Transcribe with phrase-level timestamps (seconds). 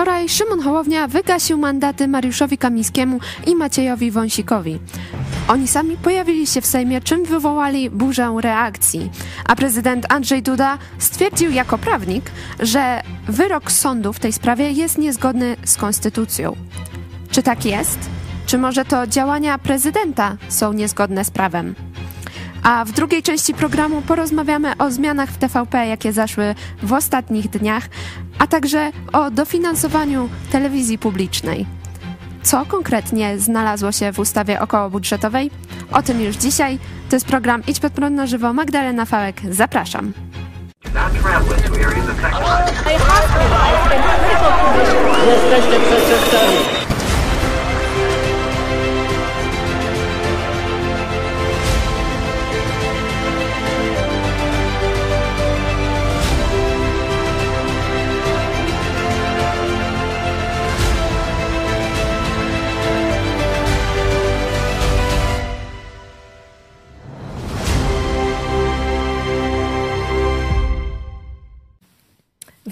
[0.00, 4.78] Wczoraj Szymon Hołownia wygasił mandaty Mariuszowi Kamińskiemu i Maciejowi Wąsikowi.
[5.48, 9.10] Oni sami pojawili się w Sejmie, czym wywołali burzę reakcji.
[9.48, 15.56] A prezydent Andrzej Duda stwierdził jako prawnik, że wyrok sądu w tej sprawie jest niezgodny
[15.64, 16.56] z konstytucją.
[17.30, 17.98] Czy tak jest?
[18.46, 21.74] Czy może to działania prezydenta są niezgodne z prawem?
[22.62, 27.88] A w drugiej części programu porozmawiamy o zmianach w TVP, jakie zaszły w ostatnich dniach,
[28.38, 31.66] a także o dofinansowaniu telewizji publicznej.
[32.42, 35.50] Co konkretnie znalazło się w ustawie okołobudżetowej?
[35.92, 36.78] O tym już dzisiaj.
[37.10, 38.52] To jest program Idź pod prąd na żywo.
[38.52, 40.12] Magdalena Fałek, zapraszam.
[45.26, 46.79] Jesteście.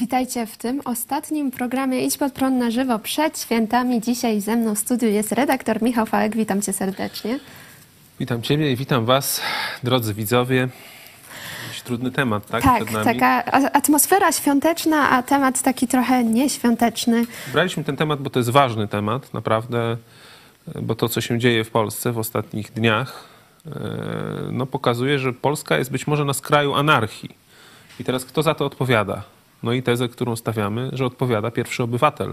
[0.08, 4.00] Witajcie w tym ostatnim programie Idź pod prąd na żywo przed świętami.
[4.00, 6.36] Dzisiaj ze mną w studiu jest redaktor Michał Fałek.
[6.36, 7.38] Witam cię serdecznie.
[8.20, 9.40] Witam Ciebie i witam Was,
[9.82, 10.68] drodzy widzowie.
[11.66, 12.62] Jakiś trudny temat, tak?
[12.62, 17.26] Tak, taka atmosfera świąteczna, a temat taki trochę nieświąteczny.
[17.52, 19.96] Braliśmy ten temat, bo to jest ważny temat, naprawdę,
[20.82, 23.24] bo to, co się dzieje w Polsce w ostatnich dniach,
[23.66, 23.70] e,
[24.52, 27.30] no, pokazuje, że Polska jest być może na skraju anarchii.
[28.00, 29.37] I teraz kto za to odpowiada?
[29.62, 32.32] No i tezę, którą stawiamy, że odpowiada pierwszy obywatel.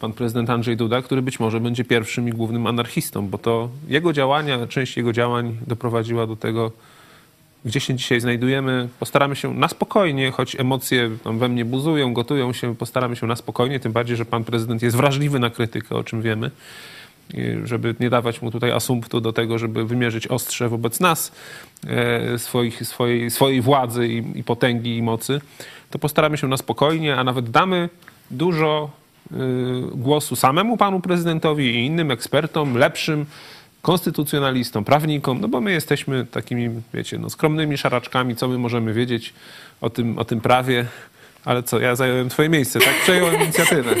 [0.00, 4.12] Pan prezydent Andrzej Duda, który być może będzie pierwszym i głównym anarchistą, bo to jego
[4.12, 6.72] działania, część jego działań doprowadziła do tego,
[7.64, 8.88] gdzie się dzisiaj znajdujemy.
[9.00, 13.36] Postaramy się na spokojnie, choć emocje tam we mnie buzują, gotują się, postaramy się na
[13.36, 16.50] spokojnie, tym bardziej, że pan prezydent jest wrażliwy na krytykę, o czym wiemy,
[17.64, 21.32] żeby nie dawać mu tutaj asumptu do tego, żeby wymierzyć ostrze wobec nas,
[21.86, 25.40] e, swoich, swojej, swojej władzy i, i potęgi i mocy,
[25.90, 27.88] to postaramy się na spokojnie, a nawet damy
[28.30, 28.90] dużo
[29.32, 29.36] y,
[29.94, 33.26] głosu samemu panu prezydentowi i innym ekspertom, lepszym
[33.82, 39.34] konstytucjonalistom, prawnikom, no bo my jesteśmy takimi, wiecie, no, skromnymi szaraczkami, co my możemy wiedzieć
[39.80, 40.86] o tym, o tym prawie.
[41.44, 42.94] Ale co, ja zająłem twoje miejsce, tak?
[43.02, 43.94] Przejąłem inicjatywę.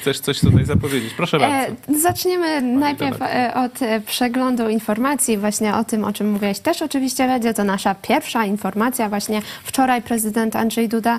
[0.00, 1.14] Chcesz, coś tutaj zapowiedzieć?
[1.14, 1.56] Proszę bardzo.
[1.56, 3.36] E, zaczniemy najpierw redaktor.
[3.36, 7.54] e, od e, przeglądu informacji, właśnie o tym, o czym mówiłeś też oczywiście będzie.
[7.54, 9.08] To nasza pierwsza informacja.
[9.08, 11.18] Właśnie wczoraj prezydent Andrzej Duda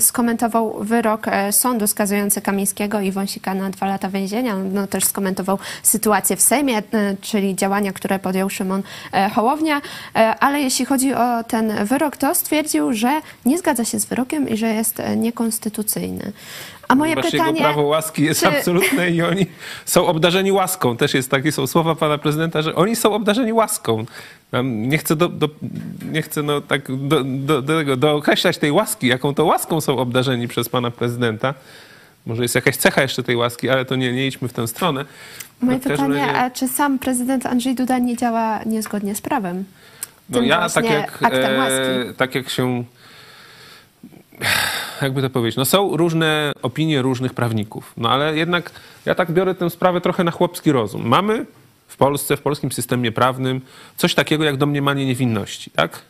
[0.00, 4.56] skomentował wyrok sądu skazujący Kamińskiego i Wąsika na dwa lata więzienia.
[4.72, 6.82] No, też skomentował sytuację w Sejmie,
[7.20, 8.82] czyli działania, które podjął Szymon
[9.32, 9.80] Hołownia.
[10.40, 14.56] Ale jeśli chodzi o ten wyrok, to stwierdził, że nie zgadza się z wyrokiem i
[14.56, 16.32] że jest e, niekonstytucyjny.
[16.88, 17.50] A moje Ponieważ pytanie...
[17.50, 19.46] jego prawo łaski jest czy- absolutne i oni
[19.84, 20.96] są obdarzeni łaską.
[20.96, 24.04] Też jest takie są słowa pana prezydenta, że oni są obdarzeni łaską.
[24.62, 25.48] Nie chcę, do, do,
[26.12, 29.98] nie chcę no, tak do, do, do, tego, dookreślać tej łaski, jaką to łaską są
[29.98, 31.54] obdarzeni przez pana prezydenta.
[32.26, 35.04] Może jest jakaś cecha jeszcze tej łaski, ale to nie, nie idźmy w tę stronę.
[35.60, 39.14] Moje No, w każdym pytanie, razie- a czy sam prezydent Andrzej Duda nie działa niezgodnie
[39.14, 39.64] z prawem?
[40.30, 42.84] No ja tak jak, e, tak jak się,
[45.02, 48.70] jakby to powiedzieć, no są różne opinie różnych prawników, no ale jednak
[49.06, 51.06] ja tak biorę tę sprawę trochę na chłopski rozum.
[51.06, 51.46] Mamy
[51.88, 53.60] w Polsce, w polskim systemie prawnym
[53.96, 56.02] coś takiego jak domniemanie niewinności, tak?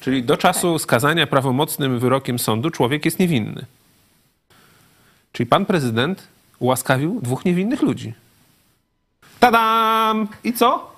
[0.00, 3.66] Czyli do czasu skazania prawomocnym wyrokiem sądu człowiek jest niewinny.
[5.32, 8.12] Czyli pan prezydent ułaskawił dwóch niewinnych ludzi.
[9.40, 10.28] Tadam!
[10.44, 10.92] I co?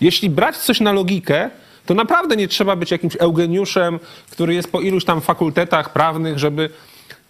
[0.00, 1.50] Jeśli brać coś na logikę,
[1.86, 4.00] to naprawdę nie trzeba być jakimś Eugeniuszem,
[4.30, 6.70] który jest po iluś tam fakultetach prawnych, żeby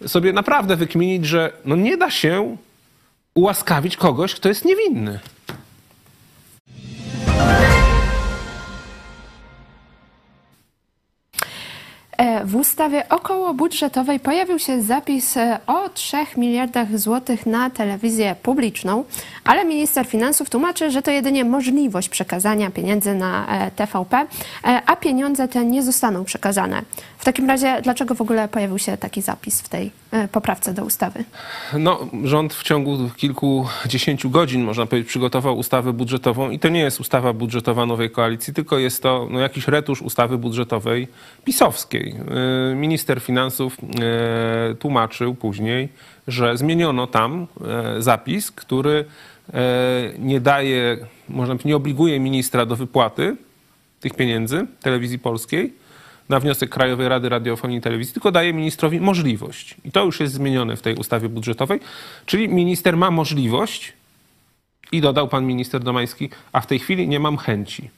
[0.07, 2.57] sobie naprawdę wykminić, że no nie da się
[3.33, 5.19] ułaskawić kogoś, kto jest niewinny.
[12.45, 19.03] W ustawie okołobudżetowej pojawił się zapis e, o 3 miliardach złotych na telewizję publiczną,
[19.43, 24.27] ale minister finansów tłumaczy, że to jedynie możliwość przekazania pieniędzy na e, TVP, e,
[24.85, 26.81] a pieniądze te nie zostaną przekazane.
[27.17, 30.85] W takim razie, dlaczego w ogóle pojawił się taki zapis w tej e, poprawce do
[30.85, 31.23] ustawy?
[31.73, 36.99] No, rząd w ciągu kilkudziesięciu godzin, można powiedzieć, przygotował ustawę budżetową i to nie jest
[36.99, 41.07] ustawa budżetowa nowej koalicji, tylko jest to no, jakiś retusz ustawy budżetowej
[41.43, 42.04] pisowskiej.
[42.09, 45.89] Yy, Minister finansów yy, tłumaczył później,
[46.27, 47.47] że zmieniono tam
[47.95, 49.05] yy, zapis, który
[50.19, 50.97] nie daje,
[51.29, 53.35] można powiedzieć, nie obliguje ministra do wypłaty
[53.99, 55.73] tych pieniędzy telewizji polskiej,
[56.29, 59.75] na wniosek Krajowej Rady Radiofonii i Telewizji, tylko daje ministrowi możliwość.
[59.85, 61.79] I to już jest zmienione w tej ustawie budżetowej,
[62.25, 63.93] czyli minister ma możliwość
[64.91, 67.89] i dodał pan minister Domański, a w tej chwili nie mam chęci.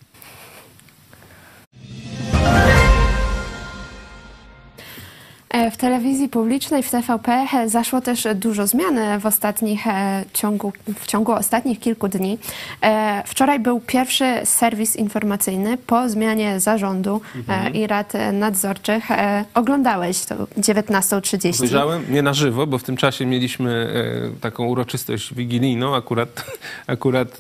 [5.72, 11.08] W telewizji publicznej, w TVP e, zaszło też dużo zmian w, ostatnich, e, ciągu, w
[11.08, 12.38] ciągu ostatnich kilku dni.
[13.26, 17.74] Wczoraj był pierwszy serwis informacyjny po zmianie zarządu mhm.
[17.74, 19.04] i rad nadzorczych.
[19.54, 21.56] Oglądałeś to 19.30.
[21.58, 23.94] Obejrzałem, nie na żywo, bo w tym czasie mieliśmy
[24.42, 26.46] taką uroczystość wigilijną, akurat,
[26.88, 27.38] akurat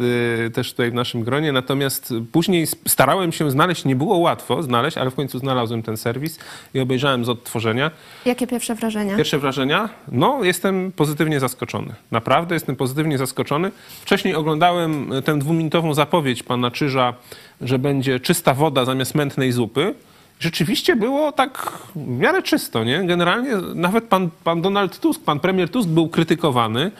[0.53, 1.51] też tutaj w naszym gronie.
[1.51, 6.39] Natomiast później starałem się znaleźć, nie było łatwo znaleźć, ale w końcu znalazłem ten serwis
[6.73, 7.91] i obejrzałem z odtworzenia.
[8.25, 9.17] Jakie pierwsze wrażenia?
[9.17, 9.89] Pierwsze wrażenia?
[10.11, 11.95] No, jestem pozytywnie zaskoczony.
[12.11, 13.71] Naprawdę jestem pozytywnie zaskoczony.
[14.01, 17.13] Wcześniej oglądałem tę dwuminutową zapowiedź pana Czyża,
[17.61, 19.93] że będzie czysta woda zamiast mętnej zupy.
[20.39, 23.03] Rzeczywiście było tak w miarę czysto, nie?
[23.03, 26.91] Generalnie nawet pan, pan Donald Tusk, pan premier Tusk był krytykowany.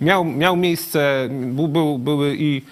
[0.00, 2.62] Miał, miał miejsce, był, był, były i, e,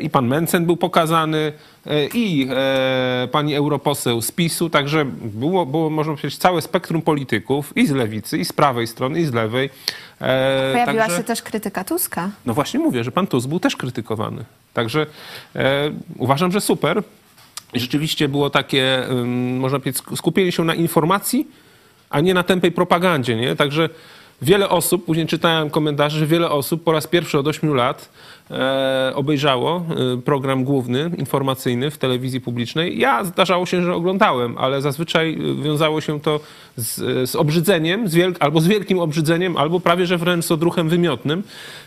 [0.00, 1.52] i pan Mencen był pokazany,
[1.86, 7.76] E, i e, pani europoseł z PiSu, także było, było, można powiedzieć, całe spektrum polityków
[7.76, 9.70] i z lewicy, i z prawej strony, i z lewej.
[10.20, 12.30] E, Pojawiła także, się też krytyka Tuska.
[12.46, 14.44] No właśnie mówię, że pan Tusk był też krytykowany.
[14.74, 15.06] Także
[15.56, 17.02] e, uważam, że super.
[17.74, 19.06] Rzeczywiście było takie,
[19.58, 21.48] można powiedzieć, skupienie się na informacji,
[22.10, 23.56] a nie na tępej propagandzie, nie?
[23.56, 23.88] Także
[24.42, 28.39] wiele osób, później czytałem komentarze, że wiele osób po raz pierwszy od 8 lat e,
[29.14, 29.86] obejrzało
[30.16, 32.98] e, program główny, informacyjny w telewizji publicznej.
[32.98, 36.40] Ja zdarzało się, że oglądałem, ale zazwyczaj wiązało się to
[36.76, 40.88] z, z obrzydzeniem, z wielk, albo z wielkim obrzydzeniem, albo prawie że wręcz z odruchem
[40.88, 41.42] wymiotnym.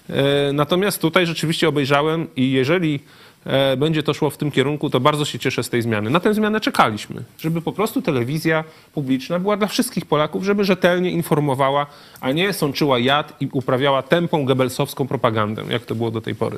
[0.10, 3.00] E, natomiast tutaj rzeczywiście obejrzałem i jeżeli
[3.46, 6.10] E, będzie to szło w tym kierunku, to bardzo się cieszę z tej zmiany.
[6.10, 8.64] Na tę zmianę czekaliśmy, żeby po prostu telewizja
[8.94, 11.86] publiczna była dla wszystkich Polaków, żeby rzetelnie informowała,
[12.22, 16.53] a nie sączyła jad i uprawiała tępą gebelsowską propagandę, jak to było do tej pory.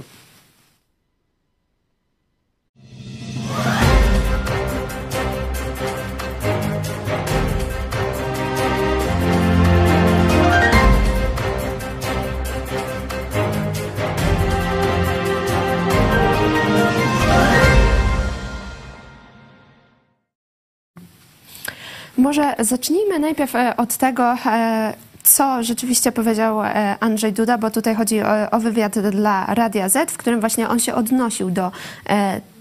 [22.17, 24.93] Może zacznijmy najpierw e, od tego, e,
[25.25, 30.11] co rzeczywiście powiedział e, Andrzej Duda, bo tutaj chodzi o, o wywiad dla Radia Z,
[30.11, 31.71] w którym właśnie on się odnosił do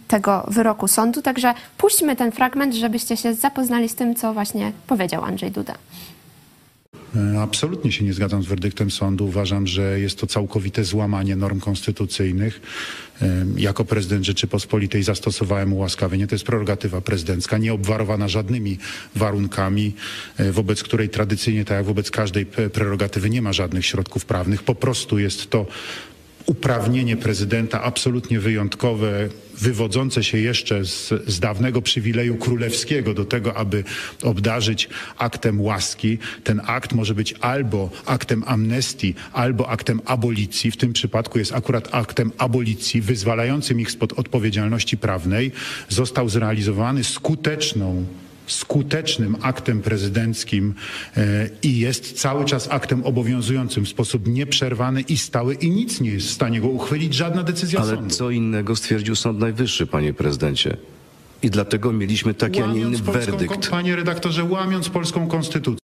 [0.09, 1.23] tego wyroku sądu.
[1.23, 5.75] Także puśćmy ten fragment, żebyście się zapoznali z tym, co właśnie powiedział Andrzej Duda.
[7.17, 9.27] E, absolutnie się nie zgadzam z werdyktem sądu.
[9.27, 12.61] Uważam, że jest to całkowite złamanie norm konstytucyjnych.
[13.57, 16.27] Jako prezydent Rzeczypospolitej zastosowałem ułaskawienie.
[16.27, 18.79] To jest prerogatywa prezydencka, nie obwarowana żadnymi
[19.15, 19.93] warunkami,
[20.37, 24.63] e, wobec której tradycyjnie, tak jak wobec każdej prerogatywy, nie ma żadnych środków prawnych.
[24.63, 25.67] Po prostu jest to
[26.47, 33.85] uprawnienie prezydenta absolutnie wyjątkowe, wywodzące się jeszcze z, z, dawnego przywileju królewskiego do tego, aby
[34.23, 34.89] obdarzyć
[35.19, 36.19] aktem łaski.
[36.45, 40.71] Ten akt może być albo aktem amnestii, albo aktem abolicji.
[40.71, 45.53] W tym przypadku jest akurat aktem abolicji, wyzwalającym ich spod odpowiedzialności prawnej.
[45.89, 48.07] Został zrealizowany skuteczną
[48.47, 50.75] skutecznym aktem prezydenckim
[51.17, 56.11] e, i jest cały czas aktem obowiązującym w sposób nieprzerwany i stały i nic nie
[56.11, 58.05] jest w stanie go uchwylić, żadna decyzja Ale sądu.
[58.05, 60.77] Ale co innego stwierdził Sąd Najwyższy, panie prezydencie.
[61.43, 63.69] I dlatego mieliśmy taki, a nie inny werdykt.
[63.69, 65.84] Panie redaktorze, łamiąc polską konstytucję.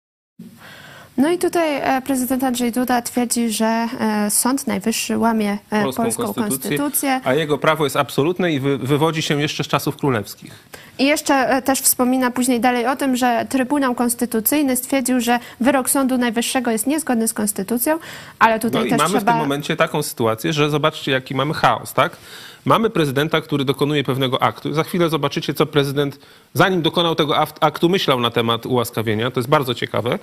[1.23, 6.23] No i tutaj e, prezydent Andrzej Duda twierdzi, że e, Sąd Najwyższy łamie polską, polską
[6.23, 10.53] konstytucję, konstytucję, a jego prawo jest absolutne i wywodzi się jeszcze z czasów królewskich.
[10.99, 15.91] I jeszcze e, też wspomina później dalej o tym, że Trybunał Konstytucyjny stwierdził, że wyrok
[15.91, 17.99] Sądu Najwyższego jest niezgodny z konstytucją,
[18.39, 19.33] ale tutaj no też i mamy trzeba...
[19.33, 22.17] w tym momencie taką sytuację, że zobaczcie, jaki mamy chaos, tak?
[22.65, 24.73] Mamy prezydenta, który dokonuje pewnego aktu.
[24.73, 26.19] Za chwilę zobaczycie, co prezydent,
[26.55, 29.31] zanim dokonał tego aktu, myślał na temat ułaskawienia.
[29.31, 30.19] To jest bardzo ciekawe.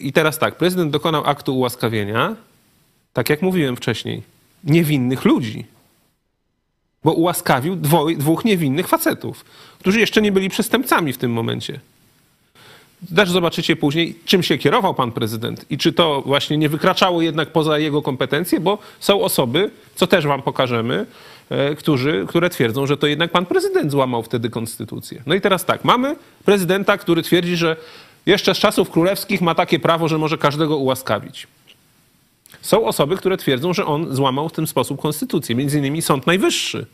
[0.00, 2.36] I teraz tak, prezydent dokonał aktu ułaskawienia,
[3.12, 4.22] tak jak mówiłem wcześniej,
[4.64, 5.64] niewinnych ludzi
[7.04, 7.76] bo ułaskawił
[8.16, 9.44] dwóch niewinnych facetów,
[9.78, 11.80] którzy jeszcze nie byli przestępcami w tym momencie.
[13.16, 17.52] Też zobaczycie później, czym się kierował pan prezydent i czy to właśnie nie wykraczało jednak
[17.52, 21.06] poza jego kompetencje, bo są osoby, co też wam pokażemy,
[21.50, 25.22] e, którzy, które twierdzą, że to jednak pan prezydent złamał wtedy konstytucję.
[25.26, 27.76] No i teraz tak, mamy prezydenta, który twierdzi, że
[28.26, 31.46] jeszcze z czasów królewskich ma takie prawo, że może każdego ułaskawić.
[32.62, 36.86] Są osoby, które twierdzą, że on złamał w ten sposób konstytucję, między innymi Sąd Najwyższy.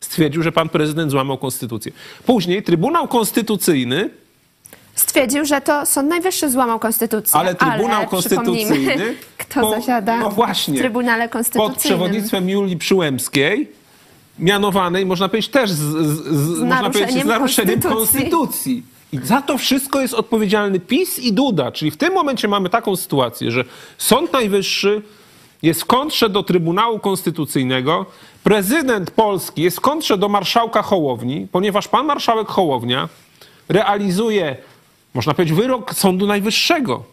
[0.00, 1.92] stwierdził, że pan prezydent złamał konstytucję.
[2.26, 4.10] Później Trybunał Konstytucyjny
[4.94, 7.40] Stwierdził, że to Sąd Najwyższy złamał konstytucję.
[7.40, 11.78] Ale Trybunał przypomnijmy, Konstytucyjny Kto po- zasiada no właśnie, w Trybunale pod Konstytucyjnym?
[11.78, 13.72] przewodnictwem Julii Przyłębskiej,
[14.38, 18.30] mianowanej, można powiedzieć, też z, z, z, można powiedzieć, z naruszeniem naruszeniem konstytucji.
[18.30, 18.82] konstytucji.
[19.12, 21.72] I za to wszystko jest odpowiedzialny PiS i Duda.
[21.72, 23.64] Czyli w tym momencie mamy taką sytuację, że
[23.98, 25.02] Sąd Najwyższy
[25.62, 28.06] jest w kontrze do Trybunału Konstytucyjnego,
[28.44, 33.08] prezydent Polski jest w kontrze do marszałka Hołowni, ponieważ pan marszałek Hołownia
[33.68, 34.56] realizuje,
[35.14, 37.04] można powiedzieć, wyrok Sądu Najwyższego,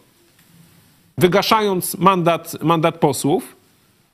[1.18, 3.56] wygaszając mandat, mandat posłów,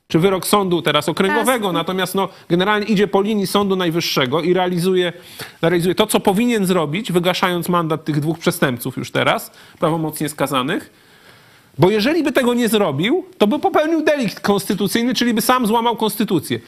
[0.09, 5.12] czy wyrok sądu teraz okręgowego, natomiast no, generalnie idzie po linii Sądu Najwyższego i realizuje,
[5.62, 11.07] realizuje to, co powinien zrobić, wygaszając mandat tych dwóch przestępców już teraz, prawomocnie skazanych.
[11.78, 15.97] Bo jeżeli by tego nie zrobił, to by popełnił delikt konstytucyjny, czyli by sam złamał
[15.97, 16.61] konstytucję.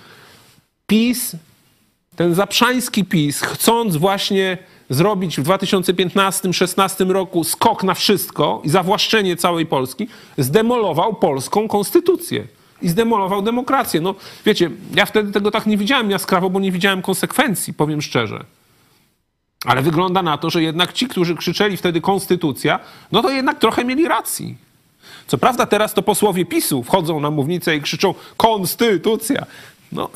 [0.87, 1.37] PiS,
[2.17, 4.59] ten zaprzański PiS, chcąc właśnie
[4.91, 12.47] zrobić w 2015-16 roku skok na wszystko i zawłaszczenie całej Polski, zdemolował polską konstytucję
[12.83, 14.01] i zdemolował demokrację.
[14.01, 14.15] No
[14.45, 18.45] wiecie, ja wtedy tego tak nie widziałem jaskrawo, bo nie widziałem konsekwencji, powiem szczerze.
[19.65, 22.81] Ale wygląda na to, że jednak ci, którzy krzyczeli wtedy konstytucja,
[23.13, 24.57] no to jednak trochę mieli racji.
[25.27, 29.47] Co prawda teraz to posłowie PiSu wchodzą na mównicę i krzyczą konstytucja.
[29.93, 30.11] No,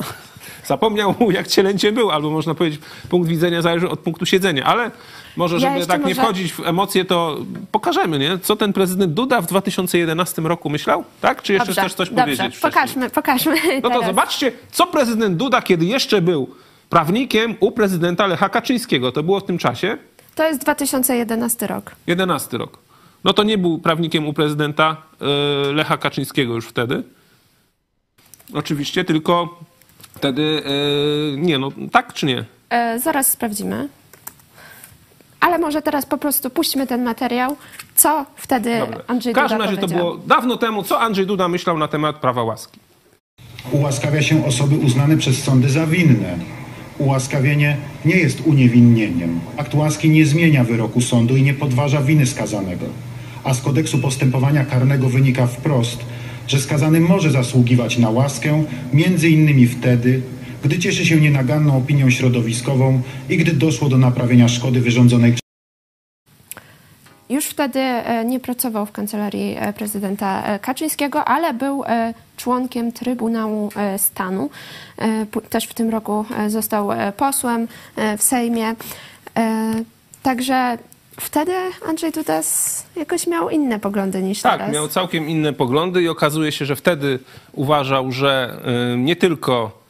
[0.65, 4.63] zapomniał jak cielęcie był, albo można powiedzieć, punkt widzenia zależy od punktu siedzenia.
[4.65, 4.91] Ale
[5.35, 7.37] może, Ja żeby jeszcze tak nie może- wchodzić w emocje, to
[7.71, 8.37] pokażemy, nie?
[8.39, 11.03] Co ten prezydent Duda w 2011 roku myślał?
[11.21, 11.41] Tak?
[11.41, 12.23] Czy jeszcze Dobrze, chcesz coś dobrze.
[12.23, 12.45] powiedzieć?
[12.57, 12.71] wcześniej?
[12.71, 14.05] Pokażmy, pokażmy No to teraz.
[14.05, 16.55] zobaczcie, co prezydent Duda, kiedy jeszcze był
[16.89, 19.11] prawnikiem u prezydenta Lecha Kaczyńskiego.
[19.11, 19.97] To było w tym czasie?
[20.35, 21.91] To jest 2011 rok.
[22.07, 22.77] 11 rok.
[23.23, 25.25] No to nie był prawnikiem u prezydenta e,
[25.73, 27.03] Lecha Kaczyńskiego już wtedy.
[28.53, 29.59] Oczywiście, tylko
[30.15, 32.45] wtedy e, nie, no tak czy nie?
[32.69, 33.89] E, zaraz sprawdzimy.
[35.39, 37.55] Ale może teraz po prostu puśćmy ten materiał.
[37.95, 38.99] Co wtedy Dobra.
[39.07, 40.05] Andrzej W każdym Duda razie to powiedział?
[40.13, 42.79] było dawno temu, co Andrzej Duda myślał na temat prawa łaski.
[43.71, 46.37] Ułaskawia się osoby uznane przez sądy za winne.
[46.97, 49.39] Ułaskawienie nie jest uniewinnieniem.
[49.57, 52.85] Akt łaski nie zmienia wyroku sądu i nie podważa winy skazanego.
[53.43, 55.99] A z kodeksu postępowania karnego wynika wprost,
[56.47, 60.21] że skazany może zasługiwać na łaskę między innymi wtedy,
[60.63, 65.33] gdy cieszy się nienaganną opinią środowiskową i gdy doszło do naprawienia szkody wyrządzonej
[67.29, 71.83] Już wtedy e, nie pracował w kancelarii e, prezydenta e, Kaczyńskiego, ale był
[72.37, 74.49] członkiem Trybunału Stanu.
[75.49, 77.67] Też w tym roku został posłem
[78.17, 78.75] w Sejmie.
[80.23, 80.77] Także
[81.19, 81.51] wtedy
[81.87, 84.73] Andrzej Duda s- jakoś miał inne poglądy niż Tak, teraz.
[84.73, 87.19] miał całkiem inne poglądy i okazuje się, że wtedy
[87.51, 88.57] uważał, że
[88.93, 89.83] y, nie tylko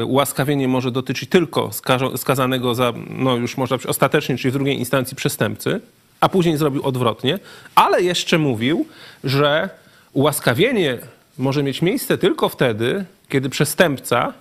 [0.00, 1.70] y, ułaskawienie może dotyczyć tylko
[2.16, 5.80] skazanego za, no już można ostatecznie, czyli w drugiej instancji przestępcy,
[6.20, 7.38] a później zrobił odwrotnie,
[7.74, 8.86] ale jeszcze mówił,
[9.24, 9.68] że
[10.12, 10.98] ułaskawienie
[11.38, 14.32] może mieć miejsce tylko wtedy, kiedy przestępca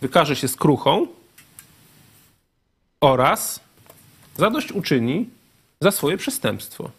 [0.00, 1.06] wykaże się skruchą
[3.00, 3.60] oraz
[4.36, 5.28] zadośćuczyni
[5.80, 6.90] za swoje przestępstwo.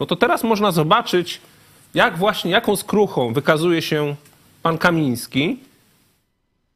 [0.00, 1.40] No to teraz można zobaczyć,
[1.94, 4.14] jak właśnie, jaką skruchą wykazuje się
[4.62, 5.58] pan Kamiński.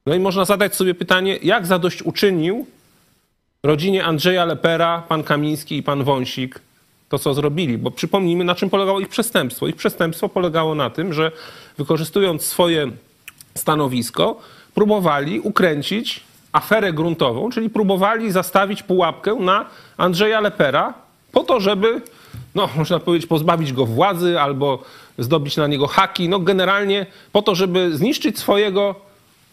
[0.06, 2.66] No i można zadać sobie pytanie, jak zadośćuczynił
[3.62, 6.60] rodzinie Andrzeja Lepera, pan Kamiński i pan Wąsik
[7.08, 7.78] to, co zrobili.
[7.78, 9.66] Bo przypomnijmy, na czym polegało ich przestępstwo.
[9.66, 11.32] Ich przestępstwo polegało na tym, że
[11.78, 12.90] wykorzystując swoje
[13.54, 14.40] stanowisko,
[14.74, 16.20] próbowali ukręcić
[16.52, 19.66] aferę gruntową, czyli próbowali zastawić pułapkę na
[19.96, 20.94] Andrzeja Lepera
[21.32, 22.00] po to, żeby,
[22.54, 24.82] no, można powiedzieć, pozbawić go władzy albo
[25.18, 26.28] zdobyć na niego haki.
[26.28, 28.94] No, generalnie po to, żeby zniszczyć swojego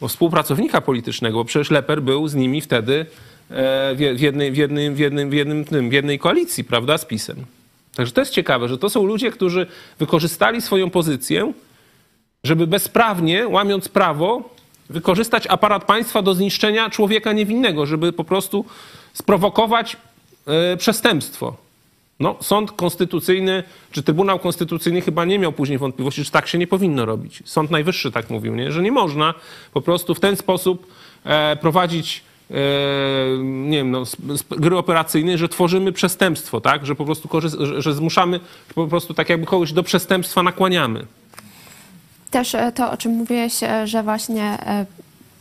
[0.01, 3.05] no, współpracownika politycznego, bo przecież Leper był z nimi wtedy
[3.49, 7.45] e, w jednej, w jednym, w jednym, w jednym, w jednej koalicji, prawda, z PiSem.
[7.95, 9.67] Także to jest ciekawe, że to są ludzie, którzy
[9.99, 11.53] wykorzystali swoją pozycję,
[12.43, 14.49] żeby bezprawnie, łamiąc prawo,
[14.89, 18.65] wykorzystać aparat państwa do zniszczenia człowieka niewinnego, żeby po prostu
[19.13, 19.97] sprowokować
[20.47, 21.57] e, przestępstwo.
[22.19, 26.67] No, sąd konstytucyjny, czy Trybunał Konstytucyjny chyba nie miał później wątpliwości, że tak się nie
[26.67, 27.43] powinno robić.
[27.45, 28.71] Sąd Najwyższy tak mówił, nie?
[28.71, 29.33] że nie można
[29.73, 30.87] po prostu w ten sposób
[31.23, 32.55] e, prowadzić e,
[33.43, 34.03] nie wiem, no,
[34.49, 36.85] gry operacyjnej, że tworzymy przestępstwo, tak?
[36.85, 38.39] że po prostu że, że zmuszamy
[38.75, 41.05] po prostu tak jakby kogoś do przestępstwa nakłaniamy.
[42.31, 44.85] Też e, to, o czym mówiłeś, e, że właśnie e,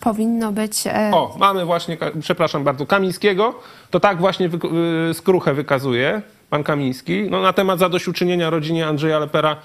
[0.01, 0.85] powinno być...
[1.13, 3.55] O, mamy właśnie, przepraszam bardzo, Kamińskiego.
[3.91, 4.51] To tak właśnie
[5.11, 7.27] y, skruchę wykazuje pan Kamiński.
[7.31, 9.57] No, na temat zadośćuczynienia rodzinie Andrzeja Lepera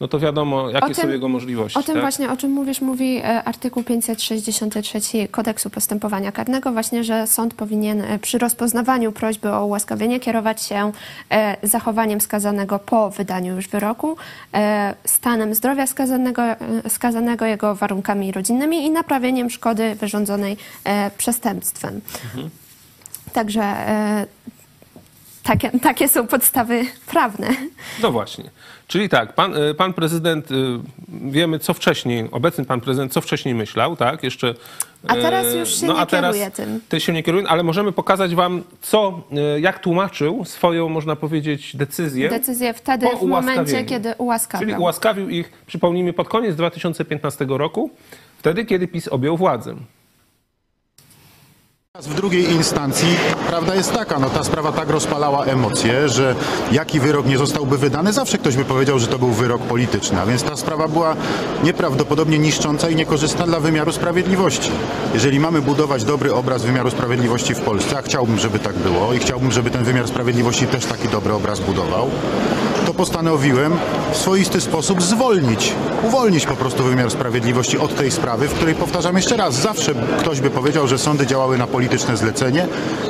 [0.00, 1.78] no to wiadomo, jakie O są tym- jego możliwości.
[1.78, 2.02] O tym tak?
[2.02, 8.00] właśnie, o czym mówisz, mówi e, artykuł 563 Kodeksu Postępowania Karnego, właśnie, że sąd powinien
[8.00, 10.92] e, przy rozpoznawaniu prośby o ułaskawienie kierować się
[11.30, 14.16] e, zachowaniem skazanego po wydaniu już wyroku,
[15.04, 16.42] stanem zdrowia skazanego,
[16.88, 20.56] skazanego jego warunkami rodzinnymi i naprawieniem szkody wyrządzonej
[21.18, 22.00] przestępstwem.
[23.32, 24.26] Także e,
[25.42, 27.48] takie, takie są podstawy prawne.
[28.02, 28.50] No właśnie.
[28.90, 30.54] Czyli tak, pan, y, pan prezydent, y,
[31.08, 34.22] wiemy co wcześniej, obecny pan prezydent co wcześniej myślał, tak?
[34.22, 34.54] Jeszcze...
[35.08, 36.80] A teraz e, już się no, nie a teraz kieruje tym.
[36.88, 39.22] Ty się nie kieruje, ale możemy pokazać wam, co,
[39.56, 42.28] y, jak tłumaczył swoją, można powiedzieć, decyzję.
[42.28, 44.68] Decyzję wtedy, w momencie, kiedy ułaskawiał.
[44.68, 47.90] Czyli ułaskawił ich, przypomnijmy, pod koniec 2015 roku,
[48.38, 49.74] wtedy, kiedy PiS objął władzę.
[51.98, 53.08] W drugiej instancji
[53.48, 56.34] prawda jest taka, no ta sprawa tak rozpalała emocje, że
[56.72, 60.26] jaki wyrok nie zostałby wydany, zawsze ktoś by powiedział, że to był wyrok polityczny, a
[60.26, 61.16] więc ta sprawa była
[61.64, 64.70] nieprawdopodobnie niszcząca i niekorzystna dla wymiaru sprawiedliwości.
[65.14, 69.18] Jeżeli mamy budować dobry obraz wymiaru sprawiedliwości w Polsce, a chciałbym, żeby tak było i
[69.18, 72.10] chciałbym, żeby ten wymiar sprawiedliwości też taki dobry obraz budował,
[72.90, 73.78] to postanowiłem
[74.12, 79.16] w swoisty sposób zwolnić, uwolnić po prostu wymiar sprawiedliwości od tej sprawy, w której powtarzam
[79.16, 82.66] jeszcze raz, zawsze ktoś by powiedział, że sądy działały na polityczne zlecenie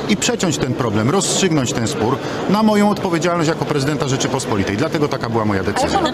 [0.09, 2.17] i przeciąć ten problem, rozstrzygnąć ten spór
[2.49, 4.77] na moją odpowiedzialność jako prezydenta Rzeczypospolitej.
[4.77, 6.01] Dlatego taka była moja decyzja.
[6.01, 6.11] Na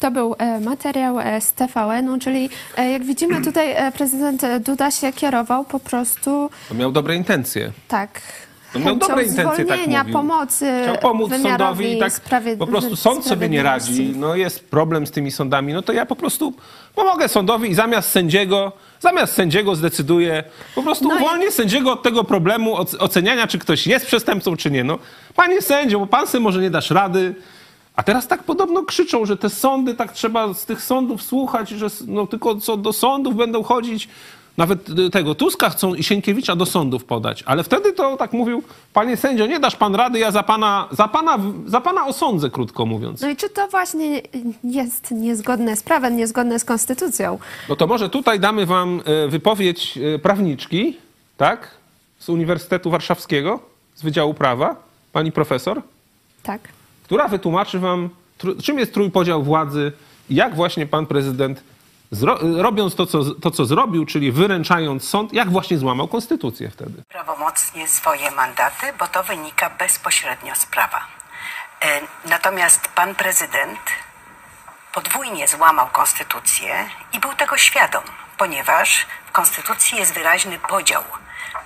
[0.00, 5.12] To był e, materiał e, z TVN-u, czyli e, jak widzimy tutaj prezydent Duda się
[5.12, 7.72] kierował po prostu To miał dobre intencje.
[7.88, 8.20] tak.
[8.78, 10.12] Miał chęcią dobre intencje, tak zwolnienia, mówił.
[10.12, 14.70] pomocy Chciał pomóc sądowi i tak sprawiedli- po prostu sąd sobie nie radzi, no jest
[14.70, 16.52] problem z tymi sądami, no to ja po prostu
[16.94, 22.02] pomogę sądowi i zamiast sędziego, zamiast sędziego zdecyduję, po prostu No i- uwolnię sędziego od
[22.02, 24.84] tego problemu oc- oceniania, czy ktoś jest przestępcą, czy nie.
[24.84, 24.98] No,
[25.36, 27.34] panie sędzio, bo pan sobie może nie dasz rady,
[27.96, 31.86] a teraz tak podobno krzyczą, że te sądy, tak trzeba z tych sądów słuchać, że
[31.86, 34.08] s- no, tylko co do sądów będą chodzić.
[34.56, 37.42] Nawet y, tego Tuska chcą i Sienkiewicza do sądów podać.
[37.46, 41.08] Ale wtedy to tak mówił, panie sędzio, nie dasz pan rady, ja za pana, za
[41.08, 43.20] pana, za pana osądzę, krótko mówiąc.
[43.20, 44.22] No i czy to właśnie
[44.64, 47.38] jest niezgodne z prawem, niezgodne z konstytucją?
[47.68, 50.96] No to może tutaj damy wam e, wypowiedź e, prawniczki,
[51.36, 51.70] tak?
[52.18, 53.60] Z Uniwersytetu Warszawskiego,
[53.94, 54.76] z Wydziału Prawa,
[55.12, 55.82] pani profesor,
[56.42, 56.60] Tak.
[57.04, 58.08] która wytłumaczy wam,
[58.62, 59.92] czym jest trójpodział władzy
[60.30, 61.62] i jak właśnie pan prezydent,
[62.62, 67.02] robiąc to co, to, co zrobił, czyli wyręczając sąd, jak właśnie złamał konstytucję wtedy.
[67.08, 71.00] prawomocnie swoje mandaty, bo to wynika bezpośrednio z prawa.
[71.82, 73.78] E, Natomiast pan prezydent
[74.94, 78.02] podwójnie złamał konstytucję i był tego świadom,
[78.38, 81.02] ponieważ w konstytucji jest wyraźny podział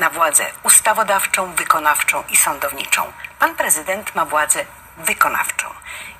[0.00, 3.02] na władzę ustawodawczą, wykonawczą i sądowniczą.
[3.38, 4.64] Pan prezydent ma władzę
[4.98, 5.66] wykonawczą.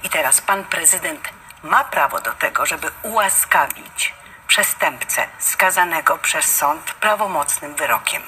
[0.04, 1.20] I teraz pan prezydent
[1.62, 4.14] ma prawo do tego, żeby ułaskawić
[4.46, 8.22] przestępcę skazanego przez sąd prawomocnym wyrokiem.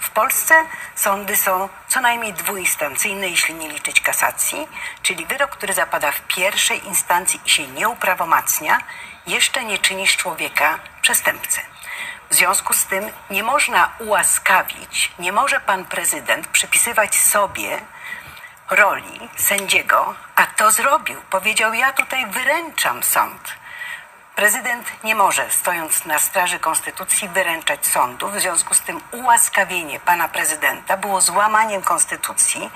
[0.00, 0.54] W Polsce
[0.94, 4.68] sądy są co najmniej dwuinstancyjne, jeśli nie liczyć kasacji,
[5.02, 8.78] czyli wyrok, który zapada w pierwszej instancji i się nie uprawomacnia,
[9.26, 11.60] jeszcze nie czyni z człowieka przestępcę.
[12.30, 17.80] W związku z tym nie można ułaskawić, nie może pan prezydent przypisywać sobie
[18.70, 21.20] roli sędziego, a to zrobił.
[21.30, 23.54] Powiedział: Ja tutaj wyręczam sąd.
[24.36, 28.28] Prezydent nie może, stojąc na straży konstytucji, wyręczać sądu.
[28.28, 32.70] W związku z tym ułaskawienie pana prezydenta było złamaniem konstytucji,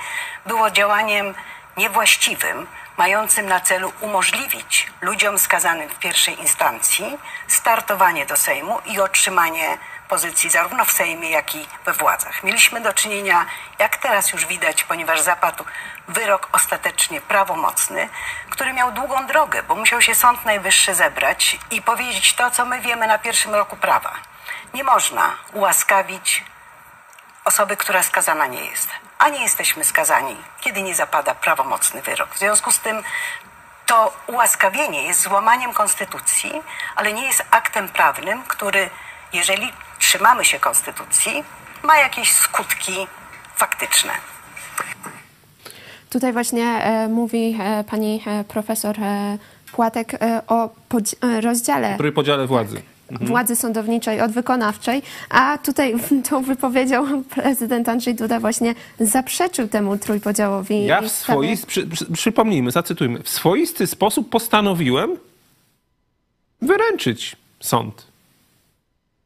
[0.46, 1.34] było działaniem
[1.76, 9.78] niewłaściwym, mającym na celu umożliwić ludziom skazanym w pierwszej instancji startowanie do Sejmu i otrzymanie
[10.08, 12.42] pozycji zarówno w Sejmie, jak i we władzach.
[12.42, 13.46] Mieliśmy do czynienia,
[13.78, 15.64] jak teraz już widać, ponieważ zapadł
[16.08, 18.08] wyrok ostatecznie prawomocny,
[18.50, 22.80] który miał długą drogę, bo musiał się Sąd Najwyższy zebrać i powiedzieć to, co my
[22.80, 24.12] wiemy na pierwszym roku prawa.
[24.74, 26.44] Nie można ułaskawić
[27.44, 28.88] osoby, która skazana nie jest.
[29.18, 32.34] A nie jesteśmy skazani, kiedy nie zapada prawomocny wyrok.
[32.34, 33.02] W związku z tym
[33.86, 36.62] to ułaskawienie jest złamaniem konstytucji,
[36.96, 38.90] ale nie jest aktem prawnym, który,
[39.32, 41.44] jeżeli trzymamy się konstytucji,
[41.82, 42.92] ma jakieś skutki
[43.56, 44.12] faktyczne.
[46.10, 49.38] Tutaj właśnie e, mówi e, pani e, profesor e,
[49.72, 52.82] Płatek e, o podzi- e, rozdziale Trójpodziale władzy.
[53.20, 55.94] władzy sądowniczej od wykonawczej, a tutaj
[56.30, 60.84] tą wypowiedzią prezydent Andrzej Duda właśnie zaprzeczył temu trójpodziałowi.
[60.84, 61.08] Ja w
[61.66, 65.16] przy, przy, przypomnijmy, zacytujmy, w swoisty sposób postanowiłem
[66.62, 68.07] wyręczyć sąd.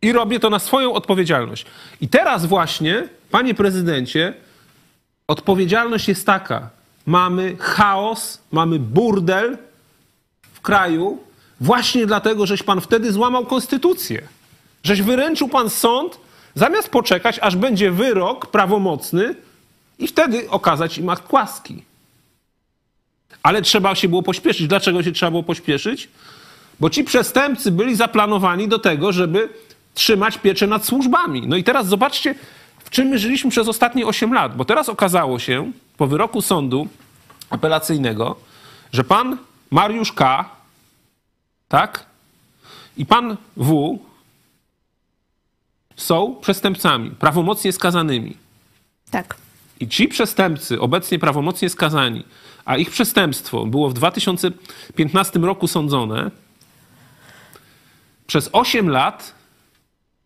[0.03, 1.67] I robię to na swoją odpowiedzialność.
[2.01, 4.35] I teraz właśnie, panie prezydencie,
[5.29, 6.71] odpowiedzialność jest taka.
[7.07, 9.59] Mamy chaos, mamy burdel
[10.63, 11.19] kraju
[11.61, 14.23] właśnie dlatego, żeś pan wtedy złamał konstytucję.
[14.83, 16.19] Żeś wyręczył pan sąd,
[16.55, 19.35] zamiast poczekać, aż będzie wyrok prawomocny
[19.99, 21.83] i wtedy okazać im akt łaski.
[23.43, 24.69] Ale trzeba się było pośpieszyć.
[24.69, 26.09] Dlaczego się trzeba było pośpieszyć?
[26.81, 29.49] Bo ci przestępcy byli zaplanowani do tego, żeby
[29.95, 31.43] trzymać pieczę nad służbami.
[31.47, 32.35] No i teraz zobaczcie,
[32.79, 34.57] w czym my żyliśmy przez ostatnie 8 lat.
[34.57, 36.89] Bo teraz okazało się, po wyroku sądu
[37.51, 38.37] apelacyjnego,
[38.93, 39.39] że pan
[39.71, 40.51] Mariusz K.,
[41.69, 42.07] tak,
[42.97, 43.99] i pan W.
[45.97, 48.37] są przestępcami, prawomocnie skazanymi.
[49.11, 49.37] Tak.
[49.81, 52.25] I ci przestępcy, obecnie prawomocnie skazani,
[52.65, 56.31] a ich przestępstwo było w 2015 roku sądzone,
[58.27, 59.35] przez 8 lat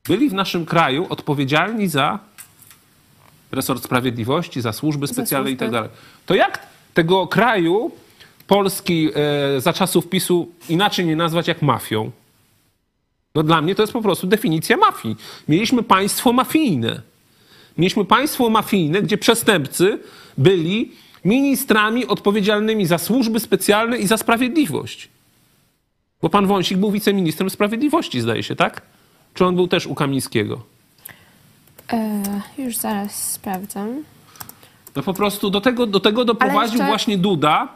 [0.09, 2.19] byli w naszym kraju odpowiedzialni za
[3.53, 5.90] resort sprawiedliwości, za służby specjalne i tak dalej.
[6.27, 7.90] To jak tego kraju
[8.47, 12.11] Polski e, za czasów PiSu inaczej nie nazwać jak mafią?
[13.35, 15.16] No dla mnie to jest po prostu definicja mafii.
[15.49, 17.03] Mieliśmy państwo mafijne.
[17.79, 19.99] Mieliśmy państwo mafijne, gdzie przestępcy
[20.38, 20.92] byli
[21.25, 25.09] ministrami odpowiedzialnymi za służby specjalne i za sprawiedliwość.
[26.23, 28.83] Bo pan Wąsik był wiceministrem sprawiedliwości, zdaje się, tak?
[29.37, 30.61] Czy on był też u Kamińskiego?
[31.92, 32.22] E,
[32.59, 34.05] już zaraz sprawdzam.
[34.96, 37.68] No po prostu do tego, do tego doprowadził jeszcze- właśnie Duda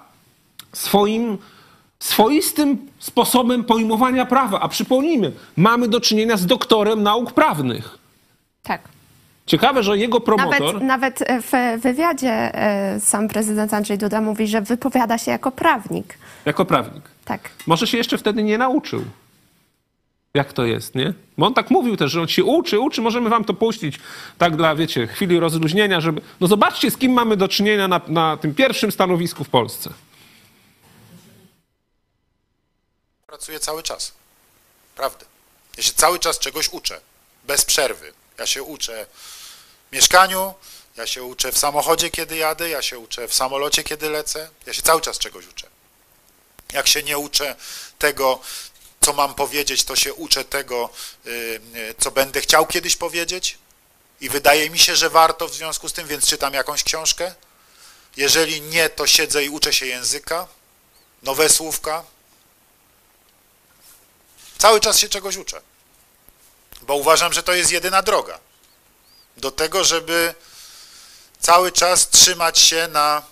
[0.72, 1.38] swoim
[1.98, 4.60] swoistym sposobem pojmowania prawa.
[4.60, 7.98] A przypomnijmy, mamy do czynienia z doktorem nauk prawnych.
[8.62, 8.80] Tak.
[9.46, 10.60] Ciekawe, że jego promotor...
[10.82, 16.18] Nawet, nawet w wywiadzie e, sam prezydent Andrzej Duda mówi, że wypowiada się jako prawnik.
[16.44, 17.02] Jako prawnik.
[17.24, 17.50] Tak.
[17.66, 19.04] Może się jeszcze wtedy nie nauczył.
[20.34, 21.14] Jak to jest, nie?
[21.38, 24.00] Bo on tak mówił też, że on się uczy, uczy, możemy wam to puścić
[24.38, 26.20] tak dla, wiecie, chwili rozluźnienia, żeby...
[26.40, 29.90] No zobaczcie, z kim mamy do czynienia na, na tym pierwszym stanowisku w Polsce.
[33.26, 34.12] Pracuję cały czas.
[34.96, 35.26] Prawda.
[35.76, 37.00] Ja się cały czas czegoś uczę.
[37.46, 38.12] Bez przerwy.
[38.38, 39.06] Ja się uczę
[39.90, 40.54] w mieszkaniu,
[40.96, 44.50] ja się uczę w samochodzie, kiedy jadę, ja się uczę w samolocie, kiedy lecę.
[44.66, 45.66] Ja się cały czas czegoś uczę.
[46.72, 47.56] Jak się nie uczę
[47.98, 48.40] tego,
[49.04, 50.90] co mam powiedzieć, to się uczę tego,
[51.26, 51.60] y,
[51.98, 53.58] co będę chciał kiedyś powiedzieć.
[54.20, 57.34] I wydaje mi się, że warto w związku z tym, więc czytam jakąś książkę.
[58.16, 60.48] Jeżeli nie, to siedzę i uczę się języka,
[61.22, 62.04] nowe słówka,
[64.60, 65.62] Cały czas się czegoś uczę.
[66.82, 68.38] Bo uważam, że to jest jedyna droga
[69.36, 70.34] do tego, żeby
[71.40, 73.22] cały czas trzymać się na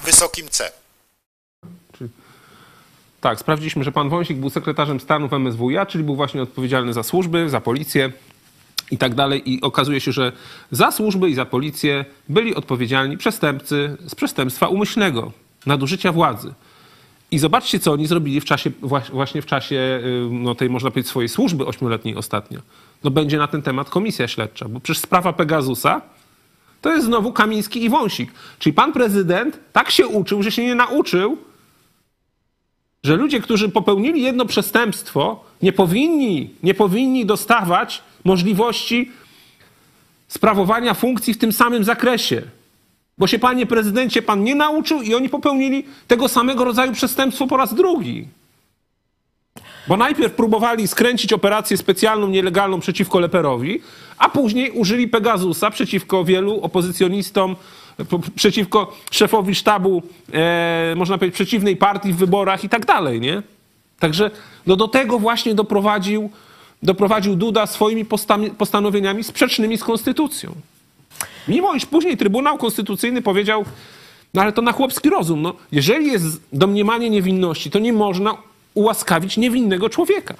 [0.00, 0.72] wysokim C.
[3.22, 7.02] Tak, sprawdziliśmy, że pan Wąsik był sekretarzem stanu w MSWiA, czyli był właśnie odpowiedzialny za
[7.02, 8.12] służby, za policję
[8.90, 9.50] i tak dalej.
[9.50, 10.32] I okazuje się, że
[10.70, 15.32] za służby i za policję byli odpowiedzialni przestępcy z przestępstwa umyślnego,
[15.66, 16.54] nadużycia władzy.
[17.30, 20.90] I zobaczcie, co oni zrobili w czasie, wła- właśnie w czasie y, no, tej, można
[20.90, 22.60] powiedzieć, swojej służby ośmioletniej ostatnio.
[23.04, 26.00] No będzie na ten temat komisja śledcza, bo przecież sprawa Pegasusa
[26.80, 28.32] to jest znowu Kamiński i Wąsik.
[28.58, 31.38] Czyli pan prezydent tak się uczył, że się nie nauczył,
[33.04, 39.10] że ludzie, którzy popełnili jedno przestępstwo, nie powinni, nie powinni dostawać możliwości
[40.28, 42.42] sprawowania funkcji w tym samym zakresie.
[43.18, 47.56] Bo się, panie prezydencie, pan nie nauczył i oni popełnili tego samego rodzaju przestępstwo po
[47.56, 48.28] raz drugi.
[49.88, 53.80] Bo najpierw próbowali skręcić operację specjalną, nielegalną przeciwko Leperowi,
[54.18, 57.56] a później użyli Pegasusa przeciwko wielu opozycjonistom,
[58.34, 60.02] przeciwko szefowi sztabu,
[60.32, 63.42] e, można powiedzieć, przeciwnej partii w wyborach i tak dalej, nie?
[63.98, 64.30] Także
[64.66, 66.30] no do tego właśnie doprowadził,
[66.82, 68.04] doprowadził Duda swoimi
[68.58, 70.54] postanowieniami sprzecznymi z konstytucją.
[71.48, 73.64] Mimo iż później Trybunał Konstytucyjny powiedział,
[74.34, 78.36] no ale to na chłopski rozum, no, jeżeli jest domniemanie niewinności, to nie można
[78.74, 80.34] ułaskawić niewinnego człowieka.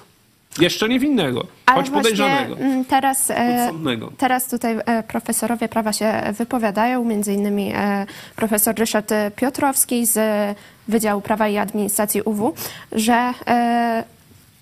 [0.61, 2.57] Jeszcze niewinnego, Ale choć podejrzanego.
[2.57, 3.71] mm, teraz, e,
[4.19, 10.19] teraz tutaj e, profesorowie prawa się wypowiadają, między innymi e, profesor Ryszard Piotrowski z
[10.88, 12.55] Wydziału Prawa i Administracji UW,
[12.93, 13.33] że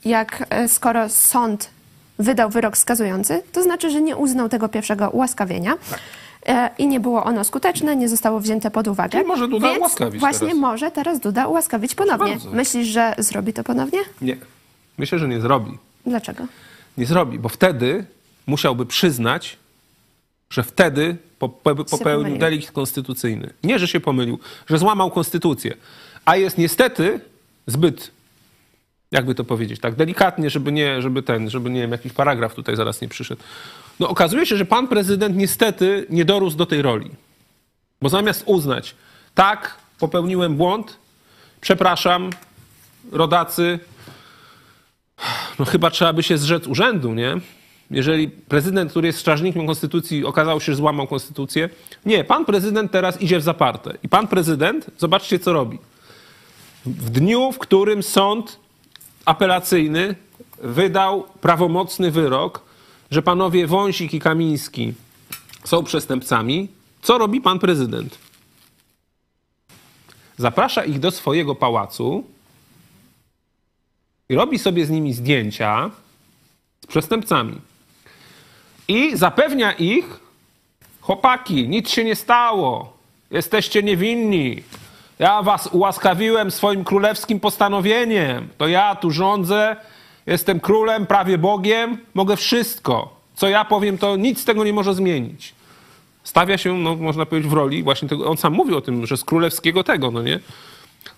[0.04, 1.70] jak skoro sąd
[2.18, 5.74] wydał wyrok skazujący, to znaczy, że nie uznał tego pierwszego ułaskawienia.
[6.46, 9.10] e, I nie było ono skuteczne, nie zostało wzięte pod uwagę.
[9.10, 10.60] Czyli może Duda Więc ułaskawić Właśnie teraz.
[10.60, 12.36] może teraz Duda ułaskawić ponownie.
[12.52, 13.98] Myślisz, że zrobi to ponownie?
[14.22, 14.36] Nie.
[15.00, 15.78] Myślę, że nie zrobi.
[16.06, 16.46] Dlaczego?
[16.98, 18.04] Nie zrobi, bo wtedy
[18.46, 19.56] musiałby przyznać,
[20.50, 23.50] że wtedy pope- popełnił delikt konstytucyjny.
[23.64, 25.76] Nie, że się pomylił, że złamał konstytucję.
[26.24, 27.20] A jest niestety
[27.66, 28.10] zbyt,
[29.12, 32.76] jakby to powiedzieć, tak delikatnie, żeby nie, żeby ten, żeby nie wiem, jakiś paragraf tutaj
[32.76, 33.42] zaraz nie przyszedł.
[34.00, 37.10] No okazuje się, że pan prezydent niestety nie dorósł do tej roli.
[38.02, 38.94] Bo zamiast uznać,
[39.34, 40.96] tak, popełniłem błąd,
[41.60, 42.30] przepraszam,
[43.12, 43.78] rodacy,
[45.58, 47.36] no chyba trzeba by się zrzec urzędu, nie?
[47.90, 51.68] Jeżeli prezydent, który jest strażnikiem konstytucji, okazał się, że złamał konstytucję.
[52.06, 53.96] Nie, pan prezydent teraz idzie w zaparte.
[54.02, 55.78] I pan prezydent, zobaczcie co robi.
[56.86, 58.58] W dniu, w którym sąd
[59.24, 60.14] apelacyjny
[60.62, 62.62] wydał prawomocny wyrok,
[63.10, 64.94] że panowie Wąsik i Kamiński
[65.64, 66.68] są przestępcami,
[67.02, 68.18] co robi pan prezydent?
[70.38, 72.24] Zaprasza ich do swojego pałacu
[74.30, 75.90] i robi sobie z nimi zdjęcia
[76.80, 77.60] z przestępcami.
[78.88, 80.20] I zapewnia ich,
[81.00, 82.92] chłopaki, nic się nie stało,
[83.30, 84.62] jesteście niewinni.
[85.18, 88.48] Ja was ułaskawiłem swoim królewskim postanowieniem.
[88.58, 89.76] To ja tu rządzę,
[90.26, 93.16] jestem królem, prawie Bogiem, mogę wszystko.
[93.34, 95.54] Co ja powiem, to nic z tego nie może zmienić.
[96.24, 99.16] Stawia się, no, można powiedzieć, w roli właśnie tego, on sam mówił o tym, że
[99.16, 100.40] z królewskiego tego, no nie?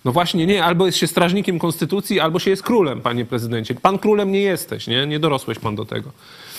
[0.05, 3.75] No właśnie nie, albo jest się strażnikiem konstytucji, albo się jest królem, panie prezydencie.
[3.75, 5.07] Pan królem nie jesteś, nie?
[5.07, 6.11] Nie dorosłeś pan do tego.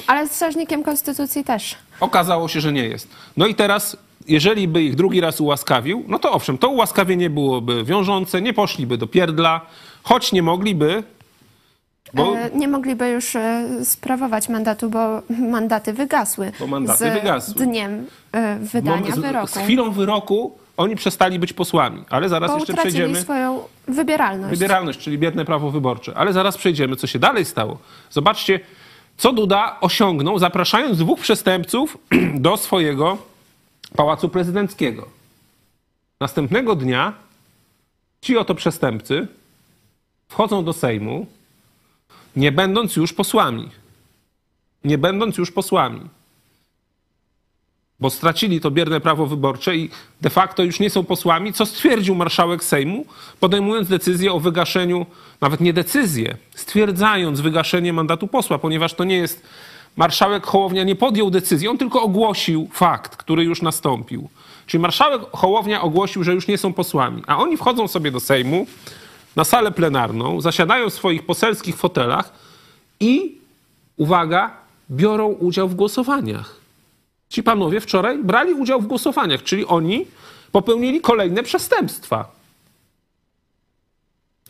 [0.06, 1.76] Ale strażnikiem konstytucji też.
[2.00, 3.08] Okazało się, że nie jest.
[3.37, 3.96] No i teraz,
[4.28, 8.98] jeżeli by ich drugi raz ułaskawił, no to owszem, to ułaskawienie byłoby wiążące, nie poszliby
[8.98, 9.60] do pierdla,
[10.02, 11.02] choć nie mogliby,
[12.14, 16.52] bo E, Nie mogliby już e, sprawować mandatu, bo mandaty wygasły.
[16.60, 17.54] Bo mandaty z wygasły.
[17.66, 19.46] dniem e, wydania z, wyroku.
[19.46, 22.04] z chwilą wyroku oni przestali być posłami.
[22.10, 23.20] Ale zaraz bo jeszcze przejdziemy.
[23.20, 24.50] swoją wybieralność.
[24.58, 26.12] Wybieralność, czyli biedne prawo wyborcze.
[26.16, 27.78] Ale zaraz przejdziemy, co się dalej stało.
[28.10, 28.60] Zobaczcie,
[29.16, 31.98] co Duda osiągnął, zapraszając dwóch przestępców
[32.34, 33.18] do swojego
[33.96, 35.08] pałacu prezydenckiego.
[36.20, 37.12] Następnego dnia
[38.20, 39.26] ci oto przestępcy
[40.28, 41.26] wchodzą do Sejmu,
[42.37, 43.70] nie będąc już posłami.
[44.84, 46.00] Nie będąc już posłami.
[48.05, 49.90] Bo stracili to bierne prawo wyborcze i
[50.21, 53.07] de facto już nie są posłami, co stwierdził marszałek Sejmu,
[53.40, 55.07] podejmując decyzję o wygaszeniu,
[55.40, 59.43] nawet nie decyzję, stwierdzając wygaszenie mandatu posła, ponieważ to nie jest.
[59.97, 64.29] Marszałek Hołownia nie podjął decyzji, on tylko ogłosił fakt, który już nastąpił.
[64.67, 68.67] Czyli marszałek Hołownia ogłosił, że już nie są posłami, a oni wchodzą sobie do Sejmu,
[69.37, 72.33] na salę plenarną, zasiadają w swoich poselskich fotelach
[73.01, 73.38] i,
[73.97, 74.51] uwaga,
[74.90, 76.63] biorą udział w głosowaniach.
[77.28, 80.06] Ci panowie wczoraj brali udział w głosowaniach, czyli oni
[80.52, 82.34] popełnili kolejne przestępstwa.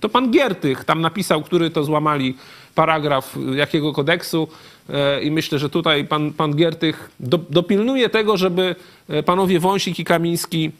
[0.00, 2.36] To pan Giertych tam napisał, który to złamali
[2.74, 4.48] paragraf jakiego kodeksu
[4.88, 8.76] e, i myślę, że tutaj pan, pan Giertych do, dopilnuje tego, żeby
[9.08, 10.70] e, panowie Wąsik i Kamiński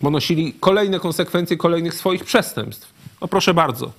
[0.00, 2.92] ponosili kolejne konsekwencje kolejnych swoich przestępstw.
[3.20, 3.92] No proszę bardzo.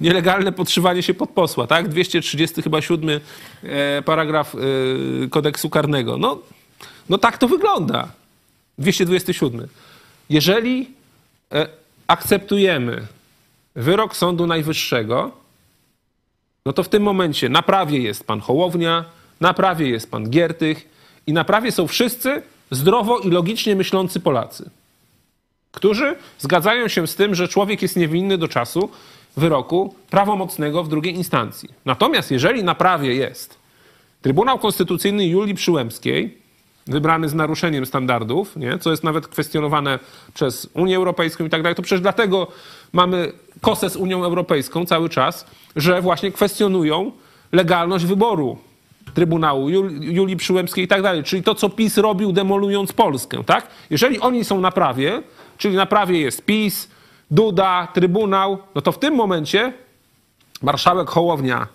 [0.00, 1.88] Nielegalne podszywanie się pod posła, tak?
[1.88, 3.20] 230 chyba 7
[3.62, 4.58] e, paragraf e,
[5.28, 6.18] kodeksu karnego.
[6.18, 6.38] No,
[7.08, 8.08] no tak to wygląda.
[8.78, 9.68] 227.
[10.30, 10.90] Jeżeli
[11.52, 11.68] e,
[12.06, 13.06] akceptujemy
[13.74, 15.30] wyrok Sądu Najwyższego,
[16.66, 19.04] no to w tym momencie na prawie jest pan Hołownia,
[19.40, 20.88] na prawie jest pan Giertych
[21.26, 24.70] i na prawie są wszyscy zdrowo i logicznie myślący Polacy,
[25.72, 28.90] którzy zgadzają się z tym, że człowiek jest niewinny do czasu
[29.36, 31.68] wyroku prawomocnego w drugiej instancji.
[31.84, 33.58] Natomiast jeżeli na prawie jest
[34.22, 36.38] Trybunał Konstytucyjny Julii Przyłębskiej,
[36.86, 38.78] wybrany z naruszeniem standardów, nie?
[38.78, 39.98] co jest nawet kwestionowane
[40.34, 42.46] przez Unię Europejską i tak dalej, to przecież dlatego
[42.92, 47.12] mamy kosę z Unią Europejską cały czas, że właśnie kwestionują
[47.52, 48.58] legalność wyboru
[49.14, 49.70] Trybunału
[50.00, 51.22] Julii Przyłębskiej i tak dalej.
[51.22, 53.66] Czyli to, co PiS robił demolując Polskę, tak?
[53.90, 55.22] Jeżeli oni są na prawie,
[55.58, 56.88] czyli na prawie jest PiS,
[57.30, 59.72] Duda, Trybunał, no to w tym momencie
[60.62, 61.66] marszałek Hołownia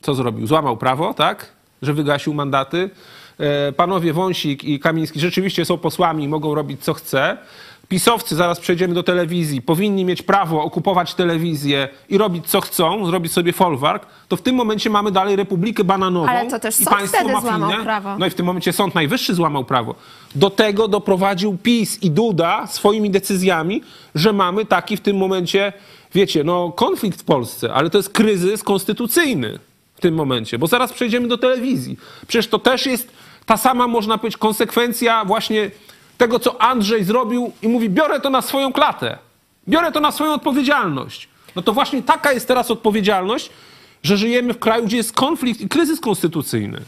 [0.00, 0.46] co zrobił?
[0.46, 1.52] Złamał prawo, tak?
[1.82, 2.90] Że wygasił mandaty.
[3.38, 7.38] E, Panowie Wąsik i Kamiński rzeczywiście są posłami i mogą robić co chce.
[7.90, 13.32] Pisowcy, zaraz przejdziemy do telewizji, powinni mieć prawo okupować telewizję i robić co chcą, zrobić
[13.32, 16.96] sobie folwark, to w tym momencie mamy dalej Republikę Bananową Ale to też i sąd
[16.96, 17.58] państwo wtedy mafijne.
[17.58, 18.18] złamał prawo.
[18.18, 19.94] No i w tym momencie Sąd Najwyższy złamał prawo.
[20.34, 23.82] Do tego doprowadził PiS i Duda swoimi decyzjami,
[24.14, 25.72] że mamy taki w tym momencie,
[26.14, 29.58] wiecie, no konflikt w Polsce, ale to jest kryzys konstytucyjny
[29.94, 31.96] w tym momencie, bo zaraz przejdziemy do telewizji.
[32.26, 33.12] Przecież to też jest
[33.46, 35.70] ta sama, można powiedzieć, konsekwencja właśnie
[36.20, 39.18] tego, co Andrzej zrobił i mówi, biorę to na swoją klatę,
[39.68, 41.28] biorę to na swoją odpowiedzialność.
[41.56, 43.50] No to właśnie taka jest teraz odpowiedzialność,
[44.02, 46.80] że żyjemy w kraju, gdzie jest konflikt i kryzys konstytucyjny.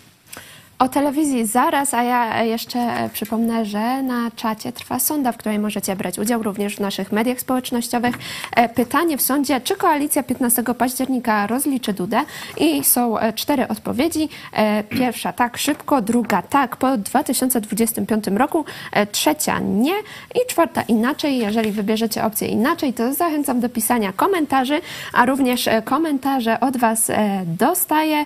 [0.83, 5.97] O telewizji zaraz, a ja jeszcze przypomnę, że na czacie trwa sonda, w której możecie
[5.97, 8.18] brać udział również w naszych mediach społecznościowych.
[8.57, 12.21] E, Pytanie w sądzie, czy koalicja 15 października rozliczy Dudę?
[12.57, 14.29] I są e, cztery odpowiedzi.
[14.53, 18.64] E, Pierwsza tak szybko, druga tak po 2025 roku,
[19.12, 19.95] trzecia nie
[20.35, 21.38] i czwarta inaczej.
[21.38, 24.81] Jeżeli wybierzecie opcję inaczej, to zachęcam do pisania komentarzy,
[25.12, 27.11] a również komentarze od Was
[27.47, 28.25] dostaję.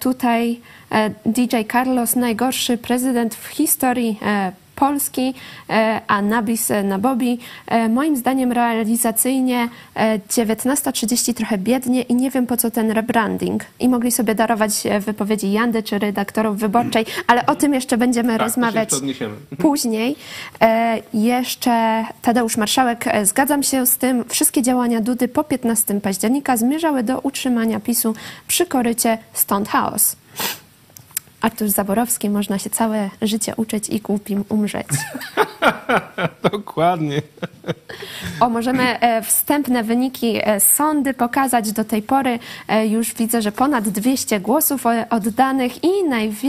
[0.00, 0.60] Tutaj
[0.90, 1.10] e,
[1.64, 5.34] Carlos, najgorszy prezydent w historii e, Polski,
[5.70, 7.38] e, a Nabis e, Nabobi.
[7.90, 13.64] Moim zdaniem realizacyjnie e, 19.30 trochę biednie i nie wiem po co ten rebranding.
[13.80, 18.42] I mogli sobie darować wypowiedzi Jandy czy redaktorów wyborczej, ale o tym jeszcze będziemy Tak,
[18.42, 20.16] rozmawiać jeszcze później.
[21.14, 27.20] Jeszcze Tadeusz Marszałek, zgadzam się z tym, wszystkie działania Dudy po 15 października zmierzały do
[27.20, 28.14] utrzymania PiSu
[28.46, 30.16] przy korycie, stąd chaos.
[31.44, 34.86] Artur Zaborowski, można się całe życie uczyć i głupim umrzeć.
[36.52, 37.22] Dokładnie.
[38.40, 41.72] O, możemy e, wstępne wyniki e, sądy pokazać.
[41.72, 45.88] Do tej pory e, już widzę, że ponad 200 głosów oddanych i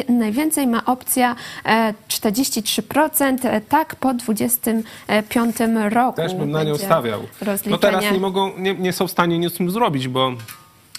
[0.09, 5.55] najwięcej ma opcja e, 43%, e, tak po 25
[5.89, 6.17] roku.
[6.17, 7.21] Też bym na nią stawiał.
[7.65, 10.31] No teraz nie mogą, nie, nie są w stanie nic z tym zrobić, bo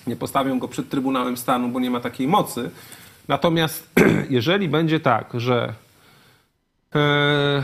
[0.07, 2.71] nie postawią go przed Trybunałem Stanu, bo nie ma takiej mocy.
[3.29, 3.91] Natomiast
[4.31, 5.75] jeżeli będzie tak, że
[6.95, 7.63] e,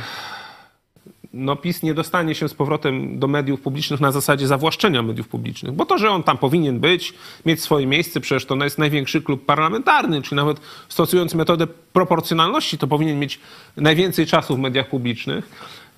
[1.32, 5.72] no PiS nie dostanie się z powrotem do mediów publicznych na zasadzie zawłaszczenia mediów publicznych,
[5.72, 7.14] bo to, że on tam powinien być,
[7.46, 12.86] mieć swoje miejsce, przecież to jest największy klub parlamentarny, czyli nawet stosując metodę proporcjonalności, to
[12.86, 13.40] powinien mieć
[13.76, 15.48] najwięcej czasu w mediach publicznych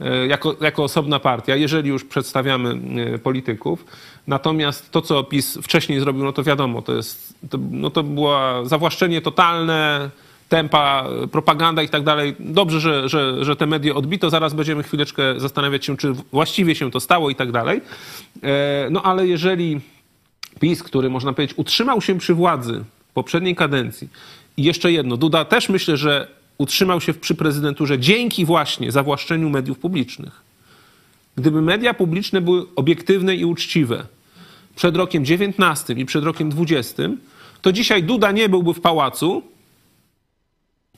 [0.00, 2.78] e, jako, jako osobna partia, jeżeli już przedstawiamy
[3.14, 3.84] e, polityków.
[4.26, 8.62] Natomiast to, co PiS wcześniej zrobił, no to wiadomo, to jest, to, no to było
[8.64, 10.10] zawłaszczenie totalne,
[10.48, 12.34] tempa, propaganda i tak dalej.
[12.38, 14.30] Dobrze, że, że, że te media odbito.
[14.30, 17.80] Zaraz będziemy chwileczkę zastanawiać się, czy właściwie się to stało i tak dalej.
[18.42, 19.80] E, No ale jeżeli
[20.60, 22.84] PiS, który można powiedzieć utrzymał się przy władzy
[23.14, 24.08] poprzedniej kadencji
[24.56, 29.78] i jeszcze jedno, Duda też myślę, że utrzymał się przy prezydenturze dzięki właśnie zawłaszczeniu mediów
[29.78, 30.42] publicznych.
[31.36, 34.06] Gdyby media publiczne były obiektywne i uczciwe
[34.76, 37.02] przed rokiem 19 i przed rokiem 20,
[37.62, 39.42] to dzisiaj Duda nie byłby w pałacu,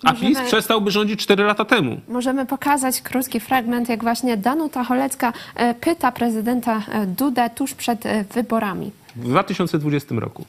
[0.03, 2.01] a Możemy- PiS przestałby rządzić 4 lata temu.
[2.09, 8.07] Możemy pokazać krótki fragment, jak właśnie Danuta Cholecka e, pyta prezydenta e, Dudę tuż przed
[8.07, 8.91] e, wyborami.
[9.17, 10.45] W 2020 roku.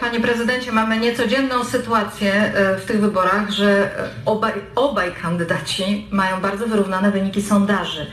[0.00, 6.40] Panie prezydencie, mamy niecodzienną sytuację e, w tych wyborach, że e, obaj, obaj kandydaci mają
[6.40, 8.06] bardzo wyrównane wyniki sondaży.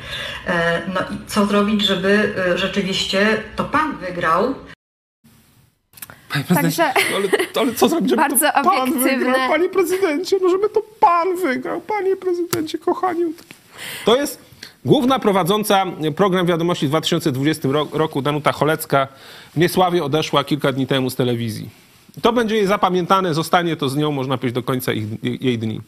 [0.47, 4.55] E, No i co zrobić, żeby rzeczywiście to pan wygrał?
[6.53, 6.83] Także
[7.15, 7.29] Ale,
[7.61, 9.09] ale co zrobić, żeby Bardzo to pan obiektywne.
[9.17, 10.37] wygrał, panie prezydencie?
[10.41, 13.23] No żeby to pan wygrał, panie prezydencie, kochani.
[14.05, 14.39] To jest
[14.87, 19.07] główna prowadząca program Wiadomości w 2020 ro- roku, Danuta Cholecka.
[19.55, 21.69] W Niesławie odeszła kilka dni temu z telewizji.
[22.21, 25.81] To będzie jej zapamiętane, zostanie to z nią, można powiedzieć, do końca ich, jej dni.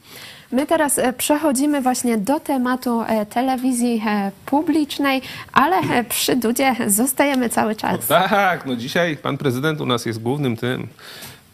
[0.52, 5.22] My teraz e, przechodzimy właśnie do tematu e, telewizji e, publicznej,
[5.54, 8.08] ale przy Dudzie zostajemy cały czas.
[8.08, 10.88] Tak, no dzisiaj pan prezydent u nas jest głównym tym,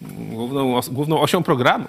[0.01, 1.85] główną, główną osią programu.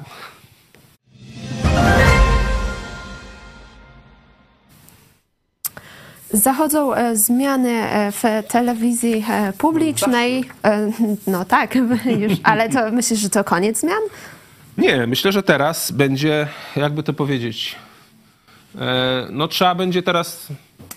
[6.31, 10.45] Zachodzą e, zmiany e, w telewizji e, publicznej.
[11.27, 11.75] No tak,
[12.23, 14.01] już, ale to myślisz, że to koniec zmian?
[14.79, 17.77] Nie, myślę, że teraz będzie, jakby to powiedzieć,
[19.31, 20.47] no trzeba będzie teraz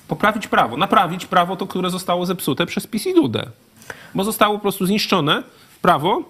[0.07, 3.45] poprawić prawo, naprawić prawo to, które zostało zepsute przez PiS i Dudę.
[4.15, 5.43] Bo zostało po prostu zniszczone
[5.81, 6.23] prawo,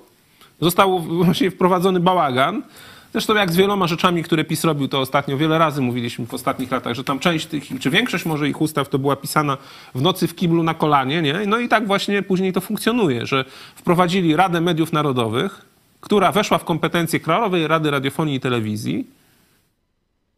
[0.62, 2.64] został właśnie wprowadzony bałagan.
[3.12, 6.72] Zresztą jak z wieloma rzeczami, które PiS robił, to ostatnio wiele razy mówiliśmy w ostatnich
[6.72, 9.58] latach, że tam część tych, czy większość może ich ustaw to była pisana
[9.95, 11.39] w nocy w kiblu na kolanie, nie?
[11.48, 13.45] No i tak właśnie później to funkcjonuje, że
[13.76, 15.65] wprowadzili Radę Mediów Narodowych,
[16.02, 19.08] która weszła w kompetencje Krajowej Rady Radiofonii i Telewizji.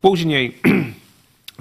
[0.02, 0.58] Później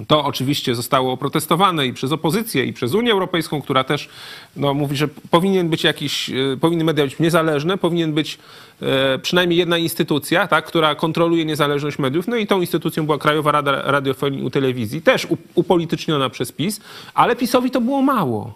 [0.07, 4.09] to oczywiście zostało oprotestowane i przez opozycję, i przez Unię Europejską, która też
[4.55, 8.37] no, mówi, że powinien być jakiś, e, powinny media być niezależne, powinien być
[8.81, 12.27] e, przynajmniej jedna instytucja, tak, która kontroluje niezależność mediów.
[12.27, 16.81] No i tą instytucją była Krajowa Rada Radiofonii i Telewizji, też upolityczniona przez PiS,
[17.13, 18.53] ale PiSowi to było mało.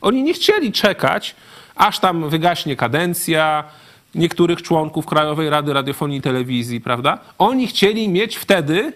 [0.00, 1.34] Oni nie chcieli czekać,
[1.76, 3.64] aż tam wygaśnie kadencja
[4.14, 7.18] niektórych członków Krajowej Rady Radiofonii i Telewizji, prawda?
[7.38, 8.92] Oni chcieli mieć wtedy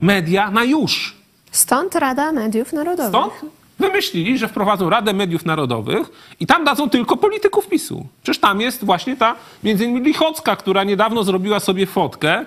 [0.00, 1.16] media na już.
[1.50, 3.10] Stąd Rada Mediów Narodowych.
[3.10, 8.06] Stąd wymyślili, że wprowadzą Radę Mediów Narodowych i tam dadzą tylko polityków PiSu.
[8.22, 12.44] Przecież tam jest właśnie ta, między innymi Lichocka, która niedawno zrobiła sobie fotkę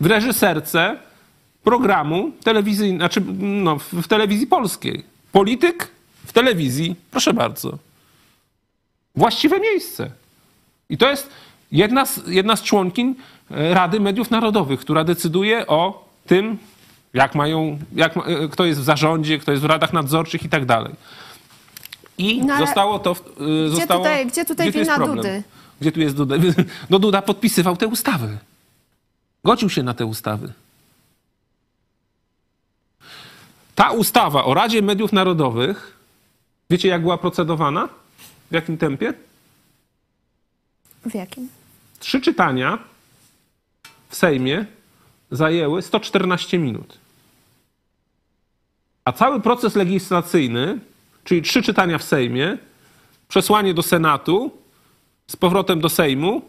[0.00, 0.96] w reżyserce
[1.64, 5.04] programu telewizyjnego, znaczy no, w, telewizji polskiej.
[5.32, 5.88] Polityk
[6.26, 7.78] w telewizji, proszę bardzo.
[9.16, 10.10] Właściwe miejsce.
[10.90, 11.30] I to jest
[11.72, 13.14] jedna z, jedna z członkiń
[13.50, 16.58] e, Rady Mediów Narodowych, która decyduje o tym,
[17.14, 20.64] jak mają, jak, e, kto jest w zarządzie, kto jest w radach nadzorczych i tak
[20.66, 20.94] dalej.
[22.18, 23.16] I No zostało to.
[23.66, 25.06] e, zostało, tutaj- gdzie tutaj tu jest wina?
[25.06, 25.42] Dudy?
[25.80, 26.36] Gdzie tu jest Duda?
[26.90, 28.38] No Duda podpisywał te ustawy.
[29.44, 30.52] Godził się na te ustawy.
[33.74, 35.96] Ta ustawa o Radzie Mediów Narodowych,
[36.70, 37.88] wiecie jak była procedowana?
[38.50, 39.14] W jakim tempie?
[41.06, 41.48] W jakim?
[41.98, 42.78] Trzy czytania
[44.08, 44.66] w Sejmie
[45.30, 46.98] zajęły 114 minut.
[49.04, 50.78] A cały proces legislacyjny,
[51.24, 52.58] czyli trzy czytania w Sejmie,
[53.28, 54.50] przesłanie do Senatu,
[55.26, 56.42] z powrotem do Sejmu,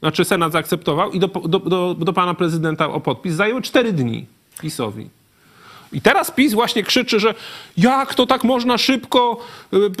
[0.00, 4.26] znaczy Senat zaakceptował i do, do, do, do pana prezydenta o podpis, zajęły cztery dni
[4.60, 5.08] PiSowi.
[5.92, 7.34] I teraz PiS właśnie krzyczy, że
[7.76, 9.40] jak to tak można szybko,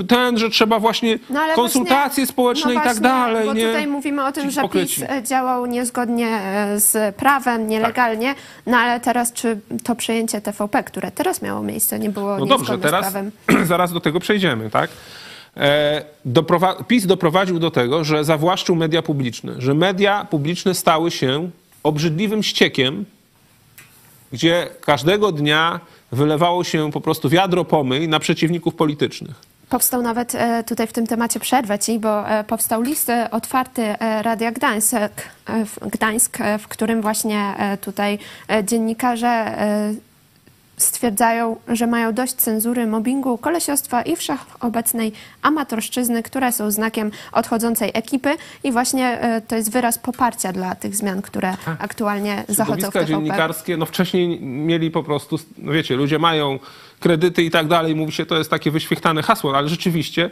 [0.00, 3.46] y, ten, że trzeba właśnie No, konsultacje właśnie- społeczne no i tak dalej.
[3.46, 3.66] Bo nie?
[3.66, 4.68] tutaj mówimy o tym, że.
[4.68, 8.34] PiS e, działał niezgodnie e, z prawem, nielegalnie,
[8.66, 12.78] no ale teraz czy to przejęcie TVP, które teraz miało miejsce, nie było No dobrze,
[12.78, 13.30] teraz z prawem?
[13.66, 14.90] zaraz do tego przejdziemy, tak?
[15.56, 21.50] E, doprowa- PiS doprowadził do tego, że zawłaszczył media publiczne, że media publiczne stały się
[21.82, 23.04] obrzydliwym ściekiem,
[24.32, 25.80] gdzie każdego dnia
[26.12, 29.50] wylewało się po prostu wiadro pomyj na przeciwników politycznych.
[29.68, 33.94] Powstał nawet e, tutaj w tym temacie przerwę ci, bo e, powstał list e, otwarty
[34.22, 34.96] Radia Gdańsk,
[35.46, 38.18] w, Gdańsk, w którym właśnie tutaj
[38.64, 39.54] dziennikarze
[40.82, 45.12] stwierdzają, że mają dość cenzury, mobbingu, kolesiostwa i wszechobecnej
[45.42, 50.96] amatorszczyzny, które są znakiem odchodzącej ekipy i właśnie e, to jest wyraz poparcia dla tych
[50.96, 53.06] zmian, które aktualnie zachodzą w TVP.
[53.06, 56.58] dziennikarskie, no wcześniej mieli po prostu, no wiecie, ludzie mają
[57.00, 60.30] kredyty i tak dalej, mówi się, to jest takie wyświechtane hasło, ale rzeczywiście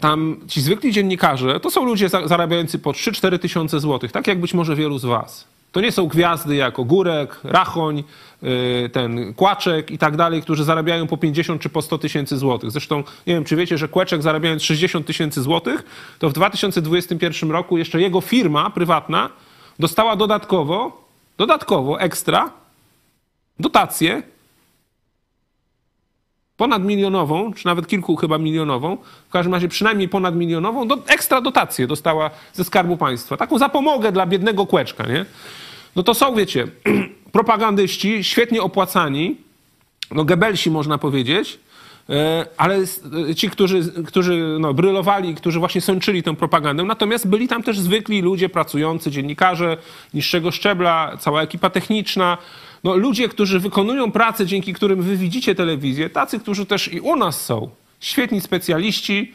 [0.00, 4.40] tam ci zwykli dziennikarze to są ludzie za- zarabiający po 3-4 tysiące złotych, tak jak
[4.40, 5.44] być może wielu z was.
[5.72, 8.04] To nie są gwiazdy jak Ogórek, Rachoń,
[8.42, 12.70] yy, ten Kłaczek i tak dalej, którzy zarabiają po 50 czy po 100 tysięcy złotych.
[12.70, 15.84] Zresztą nie wiem, czy wiecie, że Kłeczek zarabiając 60 tysięcy złotych,
[16.18, 19.30] to w 2021 roku jeszcze jego firma prywatna
[19.78, 21.04] dostała dodatkowo,
[21.38, 22.50] dodatkowo, ekstra,
[23.60, 24.22] dotację
[26.60, 28.96] ponadmilionową, czy nawet kilku chyba milionową,
[29.28, 33.36] w każdym razie przynajmniej ponadmilionową, do, ekstra dotację dostała ze Skarbu Państwa.
[33.36, 35.24] Taką zapomogę dla biednego kłeczka, nie?
[35.96, 36.66] No to są, wiecie,
[37.32, 39.36] propagandyści, świetnie opłacani,
[40.10, 41.58] no Gebelsi można powiedzieć,
[42.56, 43.00] ale s-
[43.30, 47.78] e, ci, którzy, którzy no, brylowali, którzy właśnie sączyli tę propagandę, natomiast byli tam też
[47.78, 49.76] zwykli ludzie pracujący, dziennikarze
[50.14, 52.38] niższego szczebla, cała ekipa techniczna,
[52.84, 57.16] no, ludzie, którzy wykonują pracę, dzięki którym wy widzicie telewizję, tacy, którzy też i u
[57.16, 59.32] nas są, świetni specjaliści,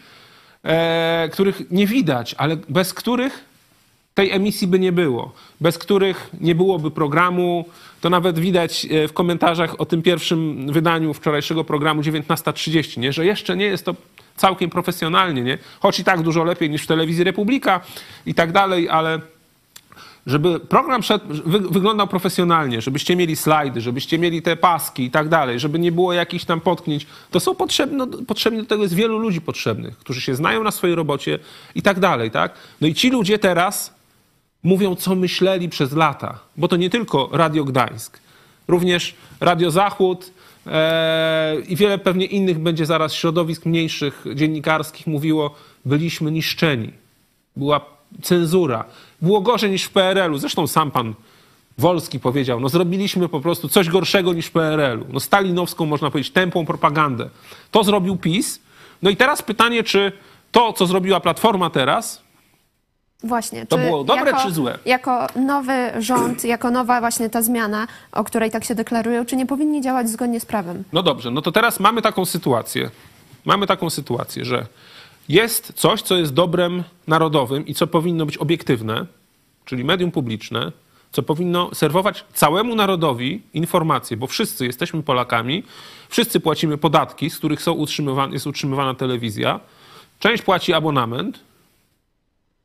[0.64, 3.46] e, których nie widać, ale bez których
[4.16, 7.66] tej emisji by nie było, bez których nie byłoby programu.
[8.02, 13.14] To nawet widać e, w komentarzach o tym pierwszym wydaniu wczorajszego programu 19.30, nie?
[13.14, 13.96] że jeszcze nie jest to
[14.36, 15.58] całkiem profesjonalnie, nie?
[15.80, 17.82] choć i tak dużo lepiej niż w telewizji Republika
[18.26, 19.20] i tak dalej, ale
[20.26, 21.02] żeby program
[21.46, 26.14] wyglądał profesjonalnie, żebyście mieli slajdy, żebyście mieli te paski i tak dalej, żeby nie było
[26.14, 30.22] jakichś tam potknięć, to są potrzebne, no, potrzebni do tego jest wielu ludzi potrzebnych, którzy
[30.22, 31.40] się znają na swojej robocie
[31.76, 32.54] i tak dalej, tak?
[32.82, 33.95] No i ci ludzie teraz
[34.66, 38.20] mówią, co myśleli przez lata, bo to nie tylko Radio Gdańsk,
[38.68, 40.32] również Radio Zachód
[40.68, 45.56] e, i wiele pewnie innych będzie zaraz środowisk mniejszych, dziennikarskich mówiło,
[45.86, 46.92] byliśmy niszczeni.
[47.56, 47.82] Była
[48.22, 48.86] cenzura.
[49.22, 50.38] Było gorzej niż w PRL-u.
[50.38, 51.14] Zresztą sam pan
[51.78, 55.06] Wolski powiedział, no zrobiliśmy po prostu coś gorszego niż w PRL-u.
[55.14, 57.30] No stalinowską, można powiedzieć, tępą propagandę.
[57.72, 58.60] To zrobił PiS.
[59.02, 60.12] No i teraz pytanie, czy
[60.52, 62.25] to, co zrobiła Platforma teraz,
[63.24, 63.66] Właśnie.
[63.66, 64.80] To było dobre jako, czy złe?
[64.86, 69.46] Jako nowy rząd, jako nowa właśnie ta zmiana, o której tak się deklarują, czy nie
[69.46, 70.84] powinni działać zgodnie z prawem?
[70.94, 72.90] No dobrze, no to teraz mamy taką sytuację.
[73.46, 74.66] Mamy taką sytuację, że
[75.30, 79.06] jest coś, co jest dobrem narodowym i co powinno być obiektywne,
[79.66, 80.72] czyli medium publiczne,
[81.12, 85.64] co powinno serwować całemu narodowi informacje, bo wszyscy jesteśmy Polakami,
[86.10, 89.60] wszyscy płacimy podatki, z których są utrzymywane, jest utrzymywana telewizja.
[90.20, 91.40] Część płaci abonament,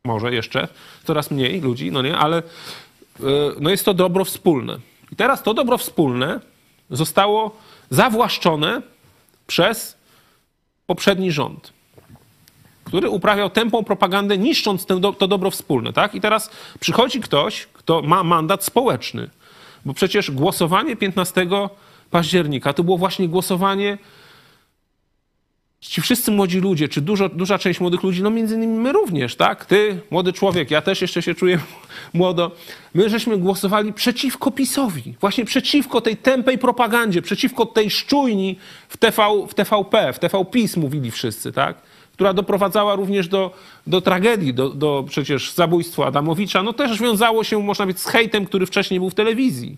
[0.05, 0.69] może jeszcze,
[1.05, 2.43] coraz mniej ludzi, no nie, ale y,
[3.61, 4.79] no jest to dobro wspólne.
[5.13, 6.41] I teraz to dobro wspólne
[6.91, 7.57] zostało
[7.91, 8.83] zawłaszczone
[9.47, 9.97] przez
[10.87, 11.73] poprzedni rząd,
[12.85, 14.87] który uprawiał tępą propagandę, niszcząc
[15.19, 15.93] to dobro wspólne.
[15.93, 16.15] Tak?
[16.15, 19.31] I teraz przychodzi ktoś, kto ma mandat społeczny,
[19.85, 21.47] bo przecież głosowanie 15
[22.11, 23.99] października to było właśnie głosowanie
[25.81, 29.37] ci wszyscy młodzi ludzie, czy dużo, duża część młodych ludzi, no między innymi my również,
[29.37, 29.65] tak?
[29.67, 31.59] Ty, młody człowiek, ja też jeszcze się czuję
[32.15, 32.51] młodo.
[32.95, 38.57] My żeśmy głosowali przeciwko PiSowi, właśnie przeciwko tej tępej propagandzie, przeciwko tej szczujni
[38.89, 41.77] w, TV, w TVP, w TVPiS mówili wszyscy, tak?
[42.13, 43.55] Która doprowadzała również do,
[43.87, 46.63] do tragedii, do, do przecież zabójstwa Adamowicza.
[46.63, 49.77] No też wiązało się, można powiedzieć, z hejtem, który wcześniej był w telewizji.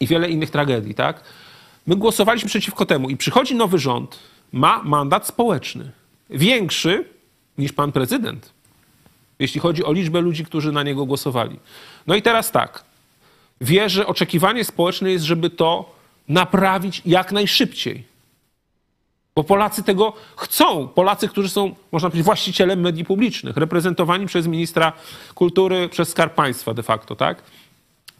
[0.00, 1.24] I wiele innych tragedii, tak?
[1.86, 4.18] My głosowaliśmy przeciwko temu i przychodzi nowy rząd,
[4.52, 5.92] ma mandat społeczny.
[6.30, 7.04] Większy
[7.58, 8.52] niż pan prezydent,
[9.38, 11.58] jeśli chodzi o liczbę ludzi, którzy na niego głosowali.
[12.06, 12.84] No i teraz tak.
[13.60, 15.94] Wie, że oczekiwanie społeczne jest, żeby to
[16.28, 18.04] naprawić jak najszybciej.
[19.36, 20.88] Bo Polacy tego chcą.
[20.88, 24.92] Polacy, którzy są, można powiedzieć, właścicielem mediów publicznych, reprezentowani przez ministra
[25.34, 27.42] kultury, przez skarb państwa de facto, tak?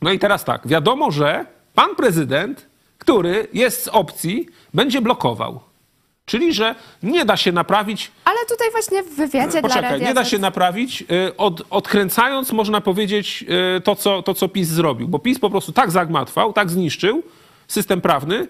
[0.03, 0.69] No i teraz tak.
[0.69, 2.67] Wiadomo, że pan prezydent
[3.05, 5.61] który jest z opcji, będzie blokował.
[6.27, 8.11] Czyli, że nie da się naprawić.
[8.25, 12.53] Ale tutaj właśnie w wywiadzie Poczekaj, dla radia nie da się naprawić, y, od, odkręcając,
[12.53, 13.45] można powiedzieć,
[13.77, 15.09] y, to co, to, co PiS zrobił.
[15.09, 17.23] Bo PiS po prostu tak zagmatwał, tak zniszczył
[17.69, 18.47] system prawny,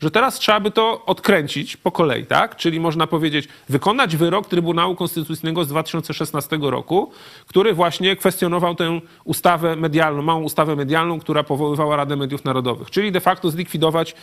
[0.00, 2.56] że teraz trzeba by to odkręcić po kolei, tak?
[2.56, 7.10] Czyli można powiedzieć, wykonać wyrok Trybunału Konstytucyjnego z 2016 roku,
[7.46, 12.90] który właśnie kwestionował tę ustawę medialną, małą ustawę medialną, która powoływała Radę Mediów Narodowych.
[12.90, 14.14] Czyli de facto zlikwidować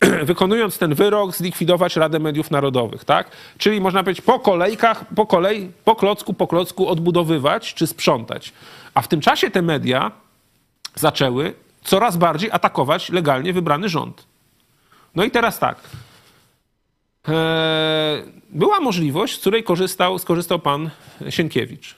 [0.22, 3.30] wykonując ten wyrok, zlikwidować Radę Mediów Narodowych, tak?
[3.58, 8.52] Czyli można powiedzieć po kolejkach, po kolei, po klocku, po klocku odbudowywać czy sprzątać.
[8.94, 10.10] A w tym czasie te media
[10.94, 11.54] zaczęły
[11.84, 14.29] coraz bardziej atakować legalnie wybrany rząd.
[15.14, 15.80] No i teraz tak.
[17.28, 20.90] E, była możliwość, z której korzystał, skorzystał pan
[21.30, 21.96] Sienkiewicz.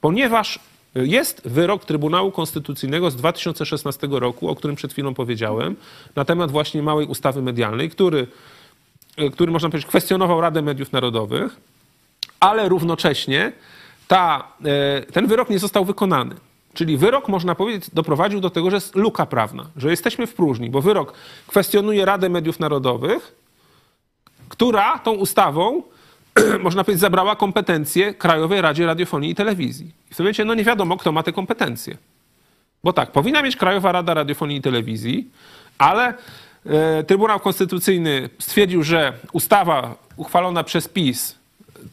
[0.00, 0.58] Ponieważ
[0.94, 5.76] jest wyrok Trybunału Konstytucyjnego z 2016 roku, o którym przed chwilą powiedziałem,
[6.16, 8.26] na temat właśnie małej ustawy medialnej, który,
[9.16, 11.56] e, który można powiedzieć kwestionował Radę Mediów Narodowych,
[12.40, 13.52] ale równocześnie
[14.08, 16.34] ta, e, ten wyrok nie został wykonany.
[16.74, 20.70] Czyli wyrok, można powiedzieć, doprowadził do tego, że jest luka prawna, że jesteśmy w próżni,
[20.70, 21.12] bo wyrok
[21.46, 23.34] kwestionuje Radę Mediów Narodowych,
[24.48, 25.82] która tą ustawą,
[26.62, 29.90] można powiedzieć, zabrała kompetencje Krajowej Radzie Radiofonii i Telewizji.
[30.10, 31.96] I sobie wiecie, no nie wiadomo, kto ma te kompetencje.
[32.84, 35.30] Bo tak, powinna mieć Krajowa Rada Radiofonii i Telewizji,
[35.78, 36.14] ale
[36.66, 41.40] e, Trybunał Konstytucyjny stwierdził, że ustawa uchwalona przez PiS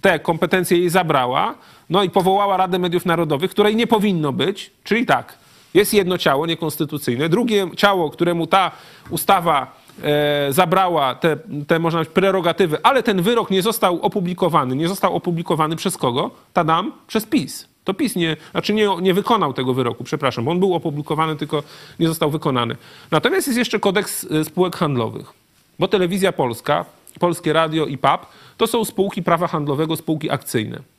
[0.02, 1.56] te kompetencje jej zabrała,
[1.90, 5.38] no i powołała Radę Mediów Narodowych, której nie powinno być, czyli tak,
[5.74, 8.72] jest jedno ciało niekonstytucyjne, drugie ciało, któremu ta
[9.10, 14.76] ustawa e, zabrała te, te, można powiedzieć, prerogatywy, ale ten wyrok nie został opublikowany.
[14.76, 16.32] Nie został opublikowany przez kogo?
[16.54, 17.68] Tadam, przez PiS.
[17.84, 21.64] To PiS nie, znaczy nie, nie wykonał tego wyroku, przepraszam, bo on był opublikowany, tylko
[22.00, 22.76] nie został wykonany.
[23.12, 25.34] Natomiast jest jeszcze kodeks e, spółek handlowych,
[25.80, 26.86] bo Telewizja Polska,
[27.20, 28.26] Polskie Radio i PAP
[28.58, 30.97] to są spółki prawa handlowego, spółki akcyjne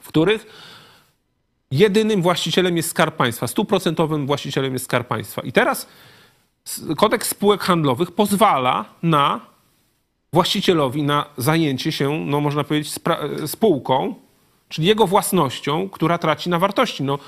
[0.00, 0.46] w których
[1.70, 5.42] jedynym właścicielem jest Skarb Państwa, stuprocentowym właścicielem jest Skarb Państwa.
[5.42, 5.86] I teraz
[6.96, 9.40] kodeks spółek handlowych pozwala na
[10.32, 12.94] właścicielowi na zajęcie się, no można powiedzieć,
[13.46, 14.14] spółką,
[14.68, 17.02] czyli jego własnością, która traci na wartości.
[17.02, 17.18] No,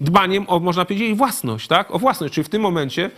[0.00, 1.90] dbaniem o, można powiedzieć, własność, tak?
[1.90, 2.34] O własność.
[2.34, 3.10] Czyli w tym momencie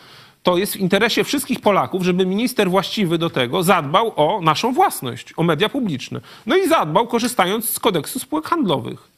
[0.44, 5.34] to jest w interesie wszystkich Polaków, żeby minister właściwy do tego zadbał o naszą własność,
[5.36, 6.20] o media publiczne.
[6.46, 9.08] No i zadbał, korzystając z kodeksu spółek handlowych.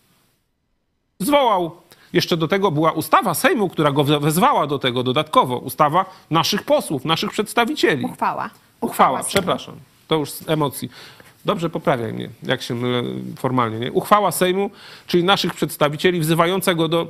[1.19, 1.77] Zwołał,
[2.13, 5.59] jeszcze do tego była ustawa Sejmu, która go wezwała do tego dodatkowo.
[5.59, 8.05] Ustawa naszych posłów, naszych przedstawicieli.
[8.05, 8.51] Uchwała.
[8.81, 9.75] Uchwała, Uchwała przepraszam.
[10.09, 10.91] To już z emocji.
[11.45, 13.03] Dobrze, poprawiaj mnie, jak się mylę
[13.37, 13.79] formalnie.
[13.79, 13.93] Nie?
[13.93, 14.71] Uchwała Sejmu,
[15.07, 17.07] czyli naszych przedstawicieli, wzywająca go do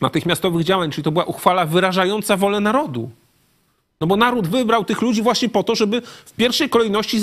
[0.00, 3.10] natychmiastowych działań, czyli to była uchwała wyrażająca wolę narodu.
[4.00, 7.20] No bo naród wybrał tych ludzi właśnie po to, żeby w pierwszej kolejności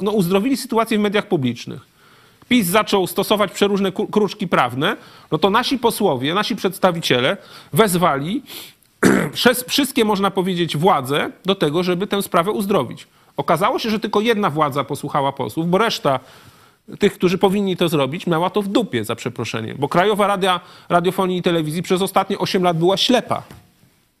[0.00, 1.92] no, uzdrowili sytuację w mediach publicznych.
[2.48, 4.96] PiS zaczął stosować przeróżne kruczki prawne,
[5.30, 7.36] no to nasi posłowie, nasi przedstawiciele
[7.72, 8.42] wezwali
[9.68, 13.06] wszystkie, można powiedzieć, władze do tego, żeby tę sprawę uzdrowić.
[13.36, 16.20] Okazało się, że tylko jedna władza posłuchała posłów, bo reszta
[16.98, 19.76] tych, którzy powinni to zrobić, miała to w dupie, za przeproszeniem.
[19.80, 23.42] Bo Krajowa Radia Radiofonii i Telewizji przez ostatnie 8 lat była ślepa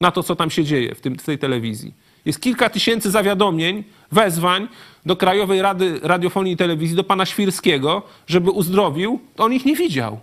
[0.02, 1.94] na to, co tam się dzieje w, tym, w tej telewizji.
[2.24, 4.68] Jest kilka tysięcy zawiadomień, wezwań
[5.06, 10.20] do Krajowej Rady Radiofonii i Telewizji, do pana Świrskiego, żeby uzdrowił, on ich nie widział.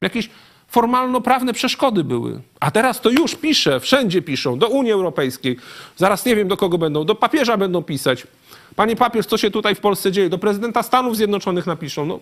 [0.00, 0.30] Jakieś
[0.68, 2.40] formalno-prawne przeszkody były.
[2.60, 5.56] A teraz to już pisze, wszędzie piszą, do Unii Europejskiej.
[5.96, 8.26] Zaraz nie wiem, do kogo będą, do papieża będą pisać.
[8.76, 10.28] Panie papież, co się tutaj w Polsce dzieje?
[10.28, 12.06] Do prezydenta Stanów Zjednoczonych napiszą.
[12.06, 12.20] No,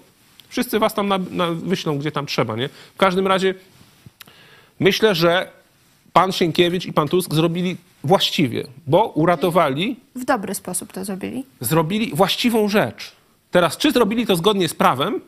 [0.48, 2.68] wszyscy was tam na, na, wyślą, gdzie tam trzeba, nie?
[2.68, 3.54] W każdym razie
[4.80, 5.61] myślę, że
[6.12, 11.44] pan Sienkiewicz i pan Tusk zrobili właściwie, bo uratowali, W dobry sposób to zrobili.
[11.60, 13.12] zrobili właściwą rzecz.
[13.50, 15.20] Teraz, czy zrobili to zgodnie z prawem,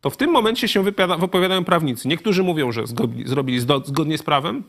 [0.00, 2.08] to w tym momencie się wypowiada- wypowiadają prawnicy.
[2.08, 4.62] Niektórzy mówią, że zgodni- zrobili zgodnie z prawem,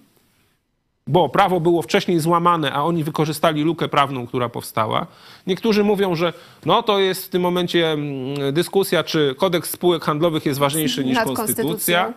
[1.08, 5.08] bo prawo było wcześniej złamane, a oni wykorzystali lukę prawną, która powstała.
[5.48, 6.34] Niektórzy mówią, że
[6.66, 11.18] no to jest w tym momencie mm, dyskusja, czy kodeks spółek handlowych jest ważniejszy niż
[11.36, 12.14] konstytucja.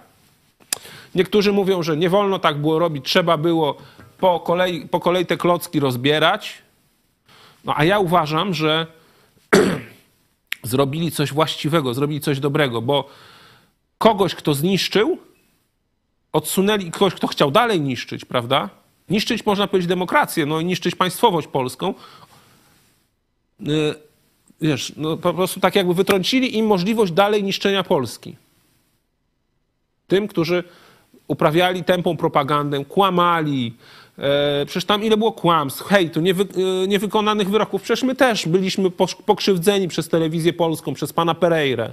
[1.14, 3.76] Niektórzy mówią, że nie wolno tak było robić, trzeba było
[4.18, 6.62] po kolei, po kolei te klocki rozbierać.
[7.64, 8.86] No a ja uważam, że
[10.62, 13.08] zrobili coś właściwego, zrobili coś dobrego, bo
[13.98, 15.18] kogoś, kto zniszczył,
[16.32, 18.68] odsunęli kogoś, kto chciał dalej niszczyć, prawda?
[19.08, 21.94] Niszczyć, można powiedzieć, demokrację, no i niszczyć państwowość polską.
[23.68, 23.94] Y,
[24.60, 28.36] Wiesz, no po prostu tak jakby wytrącili im możliwość dalej niszczenia Polski.
[30.08, 30.64] Tym, którzy
[31.30, 33.74] uprawiali tępą propagandę, kłamali.
[34.18, 36.46] E, przecież tam ile było kłamstw, hejtu, niewy,
[36.84, 37.82] e, niewykonanych wyroków.
[37.82, 38.90] Przecież my też byliśmy
[39.26, 41.92] pokrzywdzeni przez telewizję polską, przez pana Pereirę.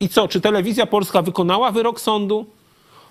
[0.00, 2.46] I co, czy telewizja polska wykonała wyrok sądu?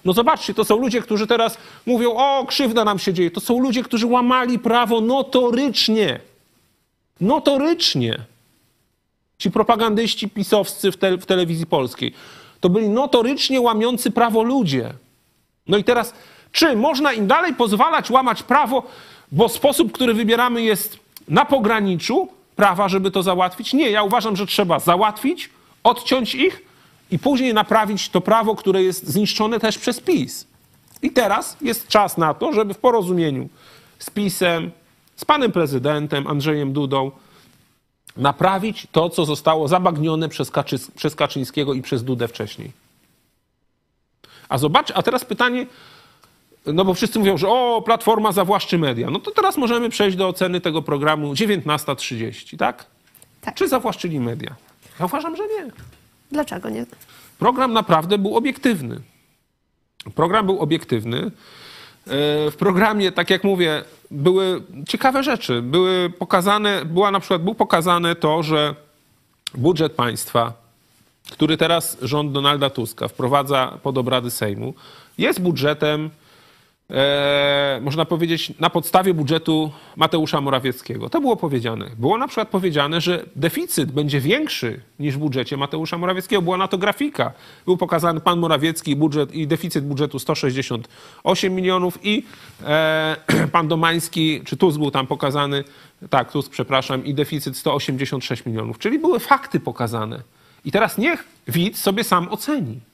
[0.05, 3.31] No zobaczcie, to są ludzie, którzy teraz mówią, o, krzywda nam się dzieje.
[3.31, 6.19] To są ludzie, którzy łamali prawo notorycznie.
[7.21, 8.17] Notorycznie.
[9.37, 12.13] Ci propagandyści pisowscy w, te, w telewizji polskiej.
[12.61, 14.93] To byli notorycznie łamiący prawo ludzie.
[15.67, 16.13] No i teraz,
[16.51, 18.83] czy można im dalej pozwalać łamać prawo,
[19.31, 23.73] bo sposób, który wybieramy jest na pograniczu prawa, żeby to załatwić?
[23.73, 25.49] Nie, ja uważam, że trzeba załatwić,
[25.83, 26.65] odciąć ich
[27.11, 30.47] i później naprawić to prawo, które jest zniszczone też przez PiS.
[31.01, 33.49] I teraz jest czas na to, żeby w porozumieniu
[33.99, 34.71] z PiSem,
[35.15, 37.11] z panem prezydentem Andrzejem Dudą,
[38.17, 42.71] naprawić to, co zostało zabagnione przez, Kaczy, przez Kaczyńskiego i przez Dudę wcześniej.
[44.49, 45.65] A zobacz, a teraz pytanie,
[46.65, 49.09] no bo wszyscy mówią, że o, Platforma zawłaszczy media.
[49.09, 52.85] No to teraz możemy przejść do oceny tego programu 19.30, tak?
[53.41, 53.55] Tak.
[53.55, 54.55] Czy zawłaszczyli media?
[54.99, 55.71] Ja uważam, że nie.
[56.31, 56.85] Dlaczego nie?
[57.39, 59.01] Program naprawdę był obiektywny.
[60.15, 61.31] Program był obiektywny.
[62.07, 65.61] E, W programie, tak jak mówię, były ciekawe rzeczy.
[65.61, 68.75] Były pokazane, była na przykład, był pokazane to, że
[69.55, 70.53] budżet państwa,
[71.31, 74.73] który teraz rząd Donalda Tuska wprowadza pod obrady Sejmu,
[75.17, 76.09] jest budżetem,
[77.81, 81.09] można powiedzieć, na podstawie budżetu Mateusza Morawieckiego.
[81.09, 81.89] To było powiedziane.
[81.97, 86.41] Było na przykład powiedziane, że deficyt będzie większy niż w budżecie Mateusza Morawieckiego.
[86.41, 87.31] Była na to grafika.
[87.65, 92.23] Był pokazany pan Morawiecki budżet i deficyt budżetu 168 milionów i
[92.63, 93.15] e,
[93.51, 95.63] pan Domański, czy Tusk był tam pokazany,
[96.09, 98.79] tak, Tusk, przepraszam, i deficyt 186 milionów.
[98.79, 100.21] Czyli były fakty pokazane.
[100.65, 102.90] I teraz niech widz sobie sam oceni.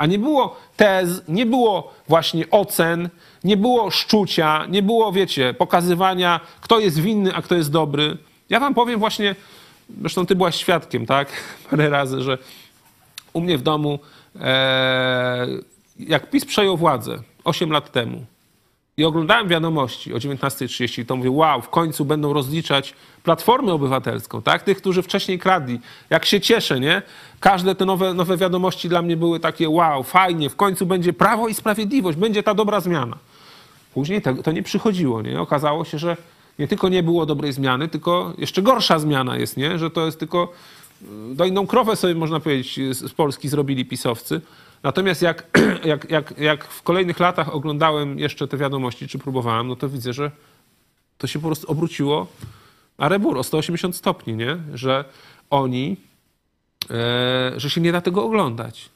[0.00, 3.08] A nie było tez, nie było właśnie ocen,
[3.44, 8.16] nie było szczucia, nie było, wiecie, pokazywania, kto jest winny, a kto jest dobry.
[8.50, 9.36] Ja wam powiem właśnie,
[10.00, 11.28] zresztą ty byłaś świadkiem, tak,
[11.70, 12.38] parę razy, że
[13.32, 13.98] u mnie w domu,
[14.40, 15.46] e,
[15.98, 18.24] jak PiS przejął władzę 8 lat temu
[19.00, 24.62] i oglądałem wiadomości o 19.30, to mówię, wow, w końcu będą rozliczać Platformę Obywatelską, tak?
[24.62, 25.80] Tych, którzy wcześniej kradli.
[26.10, 27.02] Jak się cieszę, nie?
[27.40, 31.48] Każde te nowe, nowe wiadomości dla mnie były takie, wow, fajnie, w końcu będzie Prawo
[31.48, 33.16] i Sprawiedliwość, będzie ta dobra zmiana.
[33.94, 35.40] Później to, to nie przychodziło, nie?
[35.40, 36.16] Okazało się, że
[36.58, 39.78] nie tylko nie było dobrej zmiany, tylko jeszcze gorsza zmiana jest, nie?
[39.78, 40.52] Że to jest tylko
[41.02, 44.40] y, dojną krowę sobie, można powiedzieć, z Polski zrobili pisowcy.
[44.82, 49.76] Natomiast jak, jak, jak, jak w kolejnych latach oglądałem jeszcze te wiadomości, czy próbowałem, no
[49.76, 50.30] to widzę, że
[51.18, 52.26] to się po prostu obróciło
[53.00, 54.56] a rebur o 180 stopni, nie?
[54.74, 55.04] Że
[55.50, 55.96] oni,
[56.90, 58.88] e, że się nie da tego oglądać.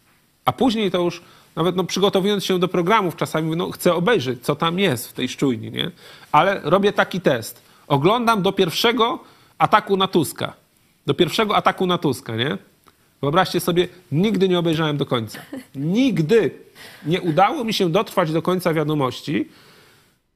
[0.45, 1.23] A później to już,
[1.57, 5.29] nawet no, przygotowując się do programów, czasami no, chcę obejrzeć, co tam jest w tej
[5.29, 5.91] szczujni, nie?
[6.33, 7.63] Ale robię taki test.
[7.87, 9.19] Oglądam do pierwszego
[9.59, 10.53] ataku na Tuska.
[11.07, 12.59] Do pierwszego ataku na Tuska, nie?
[13.25, 15.39] Wyobraźcie sobie, nigdy nie obejrzałem do końca.
[15.75, 16.51] Nigdy
[17.07, 19.49] nie udało mi się dotrwać do końca wiadomości,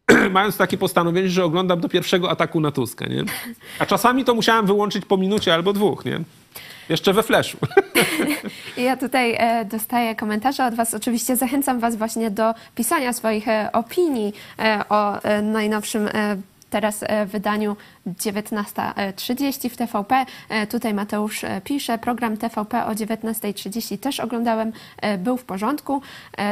[0.30, 3.24] mając takie postanowienie, że oglądam do pierwszego ataku na Tuska, nie?
[3.78, 6.20] A czasami to musiałem wyłączyć po minucie albo dwóch, nie?
[6.88, 7.58] Jeszcze we flashu.
[8.76, 10.94] Ja tutaj e, dostaję komentarze od Was.
[10.94, 16.08] Oczywiście zachęcam Was właśnie do pisania swoich e, opinii e, o najnowszym
[16.70, 20.26] teraz e, w wydaniu 19.30 w TVP.
[20.48, 24.72] E, Tutaj Mateusz e, pisze, program TVP o 19.30 też oglądałem,
[25.18, 26.02] był w porządku,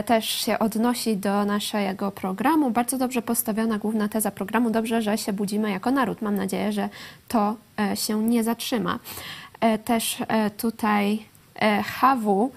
[0.07, 2.71] też się odnosi do naszego programu.
[2.71, 4.71] Bardzo dobrze postawiona główna teza programu.
[4.71, 6.23] Dobrze, że się budzimy jako naród.
[6.23, 6.89] Mam nadzieję, że
[7.29, 7.57] to
[7.95, 8.99] się nie zatrzyma.
[9.85, 10.19] Też
[10.57, 11.27] tutaj
[12.01, 12.53] HW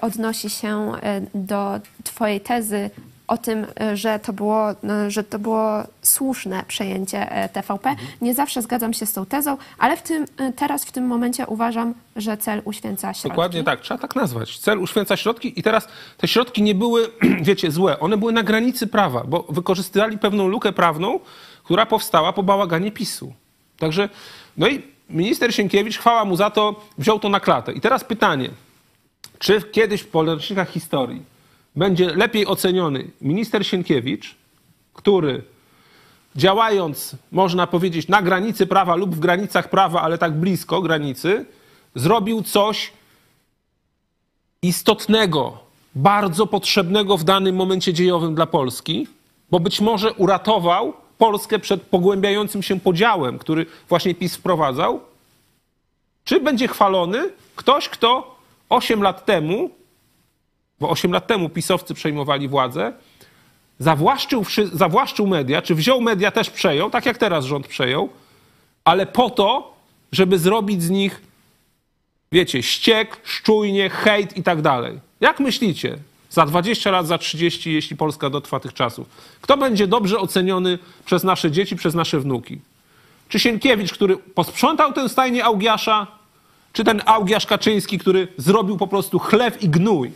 [0.00, 0.92] odnosi się
[1.34, 2.90] do Twojej tezy
[3.28, 7.96] o tym, e, że to było, no, że to było słuszne przejęcie e, TVP.
[8.20, 11.46] Nie zawsze zgadzam się z tą tezą, ale w tym, e, teraz w tym momencie
[11.46, 13.28] uważam, że cel uświęca środki.
[13.28, 14.58] Dokładnie tak, trzeba tak nazwać.
[14.58, 17.10] Cel uświęca środki i teraz te środki nie były,
[17.48, 18.00] wiecie, złe.
[18.00, 21.20] One były na granicy prawa, bo wykorzystywali pewną lukę prawną,
[21.64, 23.32] która powstała po bałaganie PiSu.
[23.78, 24.08] Także,
[24.56, 27.72] no i minister Sienkiewicz, chwała mu za to, wziął to na klatę.
[27.72, 28.50] I teraz pytanie,
[29.38, 31.22] czy kiedyś w podręcznikach historii
[31.78, 34.34] będzie lepiej oceniony minister Sienkiewicz,
[34.94, 35.42] który
[36.36, 41.46] działając, można powiedzieć, na granicy prawa lub w granicach prawa, ale tak blisko granicy,
[41.94, 42.92] zrobił coś
[44.62, 45.58] istotnego,
[45.94, 49.06] bardzo potrzebnego w danym momencie dziejowym dla Polski,
[49.50, 55.00] bo być może uratował Polskę przed pogłębiającym się podziałem, który właśnie PiS wprowadzał,
[56.24, 59.70] czy będzie chwalony ktoś, kto 8 lat temu,
[60.80, 62.92] bo 8 lat temu pisowcy przejmowali władzę,
[63.78, 68.08] zawłaszczył, zawłaszczył media, czy wziął media, też przejął, tak jak teraz rząd przejął,
[68.84, 69.74] ale po to,
[70.12, 71.22] żeby zrobić z nich,
[72.32, 75.00] wiecie, ściek, szczujnie, hejt i tak dalej.
[75.20, 75.98] Jak myślicie,
[76.30, 79.08] za 20 lat, za 30, jeśli Polska dotrwa tych czasów,
[79.40, 82.60] kto będzie dobrze oceniony przez nasze dzieci, przez nasze wnuki?
[83.28, 86.06] Czy Sienkiewicz, który posprzątał tę stajnię Augiasza,
[86.72, 90.10] czy ten Augiasz Kaczyński, który zrobił po prostu chlew i gnój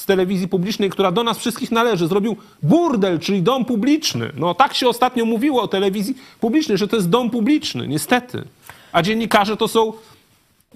[0.00, 4.32] z telewizji publicznej, która do nas wszystkich należy, zrobił burdel, czyli dom publiczny.
[4.36, 8.44] No tak się ostatnio mówiło o telewizji publicznej, że to jest dom publiczny, niestety.
[8.92, 9.92] A dziennikarze to są,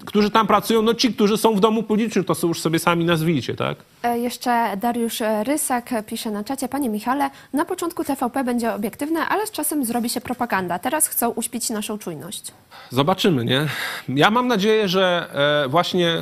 [0.05, 3.05] którzy tam pracują, no ci, którzy są w domu publicznym, to są już sobie sami
[3.05, 3.77] nazwijcie, tak?
[4.03, 9.47] E, Jeszcze Dariusz Rysak pisze na czacie, panie Michale, na początku TVP będzie obiektywne, ale
[9.47, 10.79] z czasem zrobi się propaganda.
[10.79, 12.51] Teraz chcą uśpić naszą czujność.
[12.89, 13.67] Zobaczymy, nie?
[14.09, 15.29] Ja mam nadzieję, że
[15.65, 16.17] e, właśnie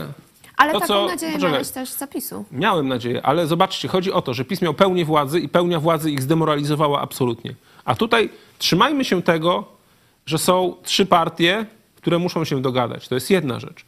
[0.64, 1.52] Ale To, taką co- nadzieję poczekaj.
[1.52, 2.46] miałeś też z zapisu.
[2.52, 6.12] Miałem nadzieję, ale zobaczcie, chodzi o to, że PiS miał pełnię władzy i pełnia władzy
[6.12, 7.56] ich zdemoralizowała absolutnie.
[7.86, 9.66] A tutaj trzymajmy się tego,
[10.26, 13.08] że są trzy partie, które muszą się dogadać.
[13.08, 13.86] To jest jedna rzecz.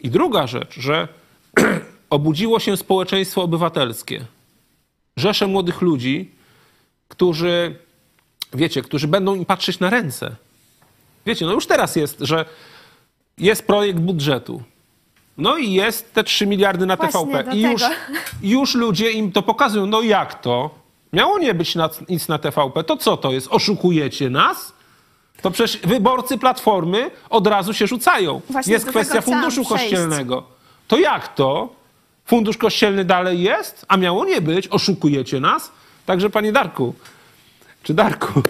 [0.00, 1.08] I druga rzecz, że
[2.10, 4.24] obudziło się społeczeństwo obywatelskie.
[5.16, 6.30] Rzesze młodych ludzi,
[7.08, 7.76] którzy,
[8.54, 10.36] wiecie, którzy będą im patrzeć na ręce.
[11.26, 12.44] Wiecie, no już teraz jest, że
[13.38, 14.62] jest projekt budżetu.
[15.38, 17.56] No i jest te 3 miliardy na Właśnie TVP.
[17.56, 17.94] I już, tego.
[18.42, 19.86] już ludzie im to pokazują.
[19.86, 20.70] No jak to?
[21.12, 22.84] Miało nie być na, nic na TVP.
[22.84, 23.48] To co to jest?
[23.50, 24.72] Oszukujecie nas?
[25.42, 28.40] To przecież wyborcy Platformy od razu się rzucają.
[28.50, 30.42] Właśnie jest kwestia funduszu kościelnego.
[30.88, 31.68] To jak to?
[32.26, 34.68] Fundusz kościelny dalej jest, a miało nie być.
[34.68, 35.70] Oszukujecie nas?
[36.06, 36.94] Także panie Darku,
[37.82, 38.42] czy Darku,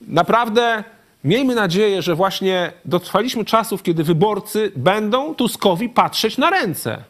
[0.00, 0.84] naprawdę
[1.26, 7.04] miejmy nadzieję, że właśnie dotrwaliśmy czasów, kiedy wyborcy będą Tuskowi patrzeć na ręce.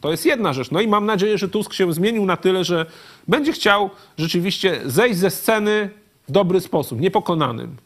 [0.00, 0.70] To jest jedna rzecz.
[0.70, 2.86] No i mam nadzieję, że Tusk się zmienił na tyle, że
[3.28, 5.90] będzie chciał rzeczywiście zejść ze sceny
[6.28, 7.76] w dobry sposób, niepokonanym,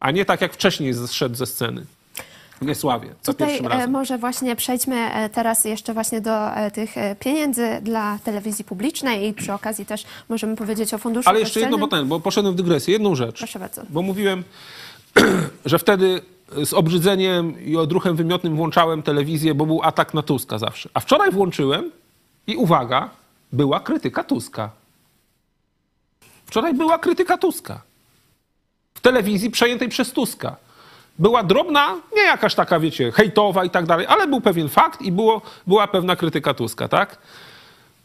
[0.00, 1.84] a nie tak jak wcześniej zszedł ze sceny.
[2.64, 3.90] W Niesławie, za Tutaj pierwszym e, razem.
[3.90, 9.34] może właśnie przejdźmy e, teraz jeszcze właśnie do e, tych pieniędzy dla telewizji publicznej i
[9.34, 12.56] przy okazji też możemy powiedzieć o funduszu Ale jeszcze jedno, bo, ten, bo poszedłem w
[12.56, 12.92] dygresję.
[12.92, 13.38] Jedną rzecz.
[13.38, 13.82] Proszę bardzo.
[13.90, 14.44] Bo mówiłem,
[15.64, 16.20] że wtedy
[16.64, 20.88] z obrzydzeniem i odruchem wymiotnym włączałem telewizję, bo był atak na Tuska zawsze.
[20.94, 21.90] A wczoraj włączyłem
[22.46, 23.10] i uwaga,
[23.52, 24.70] była krytyka Tuska.
[26.46, 27.80] Wczoraj była krytyka Tuska.
[28.94, 30.56] W telewizji przejętej przez Tuska.
[31.18, 35.12] Była drobna, nie jakaś taka, wiecie, hejtowa i tak dalej, ale był pewien fakt i
[35.12, 37.18] było, była pewna krytyka Tuska, tak?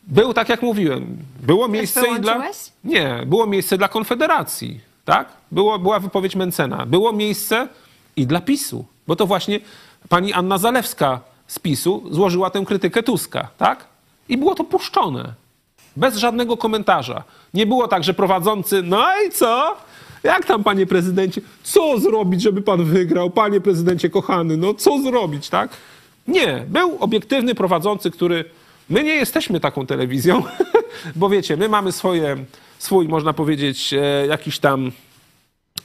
[0.03, 2.41] Był, tak jak mówiłem, było miejsce i dla...
[2.84, 5.28] Nie, było miejsce dla Konfederacji, tak?
[5.51, 6.86] Było, była wypowiedź Mencena.
[6.86, 7.68] Było miejsce
[8.16, 9.60] i dla PiSu, bo to właśnie
[10.10, 13.86] pani Anna Zalewska z PiSu złożyła tę krytykę Tuska, tak?
[14.30, 15.34] I było to puszczone.
[15.95, 17.24] Bez żadnego komentarza.
[17.53, 19.78] Nie było tak, że prowadzący, no i co?
[20.24, 21.42] Jak tam, panie prezydencie?
[21.64, 23.30] Co zrobić, żeby pan wygrał?
[23.30, 25.70] Panie prezydencie kochany, no co zrobić, tak?
[26.28, 28.46] Nie, był obiektywny prowadzący, który.
[28.90, 30.44] My nie jesteśmy taką telewizją,
[31.16, 32.38] bo wiecie, my mamy swoje,
[32.80, 34.92] swój, można powiedzieć, e, jakiś tam,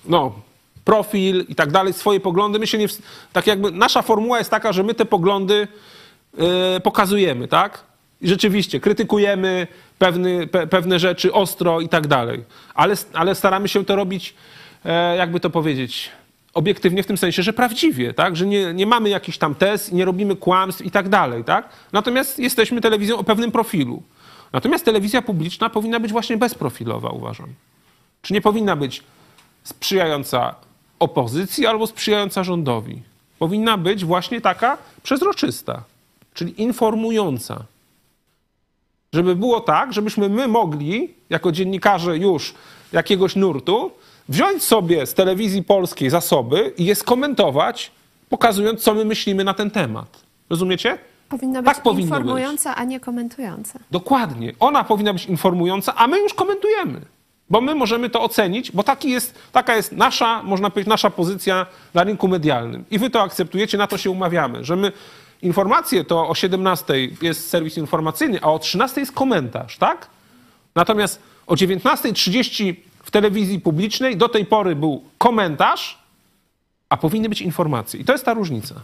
[0.04, 0.32] no,
[0.84, 2.58] profil i tak dalej, swoje poglądy.
[2.58, 2.86] My się nie.
[3.32, 5.68] Tak jakby nasza formuła jest taka, że my te poglądy
[6.38, 7.84] e, pokazujemy, tak?
[8.22, 9.66] Rzeczywiście krytykujemy
[9.98, 12.44] pewny, pe, pewne rzeczy ostro i tak dalej.
[12.74, 14.34] Ale, ale staramy się to robić
[14.84, 16.10] e, jakby to powiedzieć,
[16.54, 18.36] obiektywnie w tym sensie, że prawdziwie, tak?
[18.36, 21.68] Że nie, nie mamy jakichś tam tez, nie robimy kłamstw i tak dalej, tak?
[21.92, 24.02] Natomiast jesteśmy telewizją o pewnym profilu.
[24.52, 27.54] Natomiast telewizja publiczna powinna być właśnie bezprofilowa, uważam.
[28.22, 29.02] Czy nie powinna być
[29.64, 30.54] sprzyjająca
[30.98, 33.02] opozycji albo sprzyjająca rządowi?
[33.38, 35.82] Powinna być właśnie taka przezroczysta,
[36.34, 37.64] czyli informująca.
[39.14, 42.54] Żeby było tak, żebyśmy my mogli, jako dziennikarze już
[42.92, 43.90] jakiegoś nurtu,
[44.28, 47.90] wziąć sobie z telewizji polskiej zasoby i je skomentować,
[48.28, 50.22] pokazując, co my myślimy na ten temat.
[50.50, 50.98] Rozumiecie?
[51.28, 53.78] Powinna być Tak powinno informująca, a nie komentująca.
[53.90, 54.52] Dokładnie.
[54.60, 57.00] Ona powinna być informująca, a my już komentujemy.
[57.50, 61.66] Bo my możemy to ocenić, bo taki jest, taka jest nasza, można powiedzieć, nasza pozycja
[61.94, 62.84] na rynku medialnym.
[62.90, 64.92] I wy to akceptujecie, na to się umawiamy, że my
[65.44, 70.06] informacje to o 17 jest serwis informacyjny, a o 13 jest komentarz, tak?
[70.74, 75.98] Natomiast o 19.30 w telewizji publicznej do tej pory był komentarz,
[76.88, 78.00] a powinny być informacje.
[78.00, 78.74] I to jest ta różnica.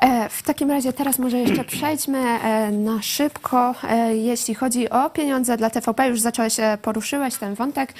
[0.00, 5.10] E, W takim razie teraz może jeszcze przejdźmy e, na szybko, e, jeśli chodzi o
[5.10, 6.08] pieniądze dla TVP.
[6.08, 7.94] Już zacząłeś, poruszyłeś ten wątek.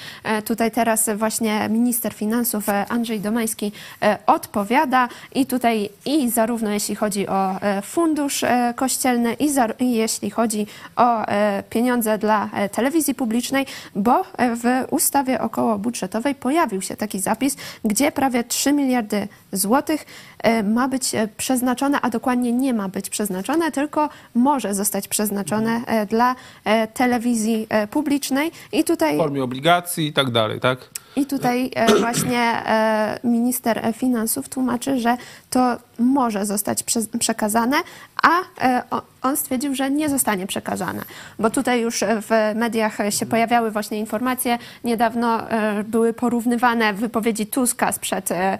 [0.45, 3.71] Tutaj teraz właśnie minister finansów Andrzej Domański
[4.25, 8.45] odpowiada i tutaj i zarówno jeśli chodzi o fundusz
[8.75, 11.25] kościelny i, za, i jeśli chodzi o
[11.69, 18.73] pieniądze dla telewizji publicznej, bo w ustawie okołobudżetowej pojawił się taki zapis, gdzie prawie 3
[18.73, 20.05] miliardy złotych
[20.63, 26.05] ma być e, przeznaczone, a dokładnie nie ma być przeznaczone, tylko może zostać przeznaczone e,
[26.05, 26.35] dla
[26.65, 28.51] e, telewizji e, publicznej.
[28.71, 30.89] I tutaj W formie obligacji i tak dalej, tak?
[31.15, 35.17] i tutaj e, właśnie e, minister e, finansów tłumaczy, że
[35.49, 37.77] to może zostać prze- przekazane,
[38.23, 38.29] a
[38.61, 38.83] e,
[39.21, 41.01] on stwierdził, że nie zostanie przekazane.
[41.39, 46.93] Bo tutaj już e, w mediach e, się pojawiały właśnie informacje, niedawno e, były porównywane
[46.93, 48.57] wypowiedzi Tuska sprzed e,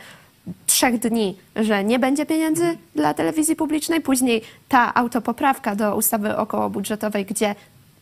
[0.66, 4.02] trzech dni, że nie będzie pieniędzy dla telewizji publicznej.
[4.02, 7.56] Później ta autopoprawka do ustawy okołobudżetowej, gdzie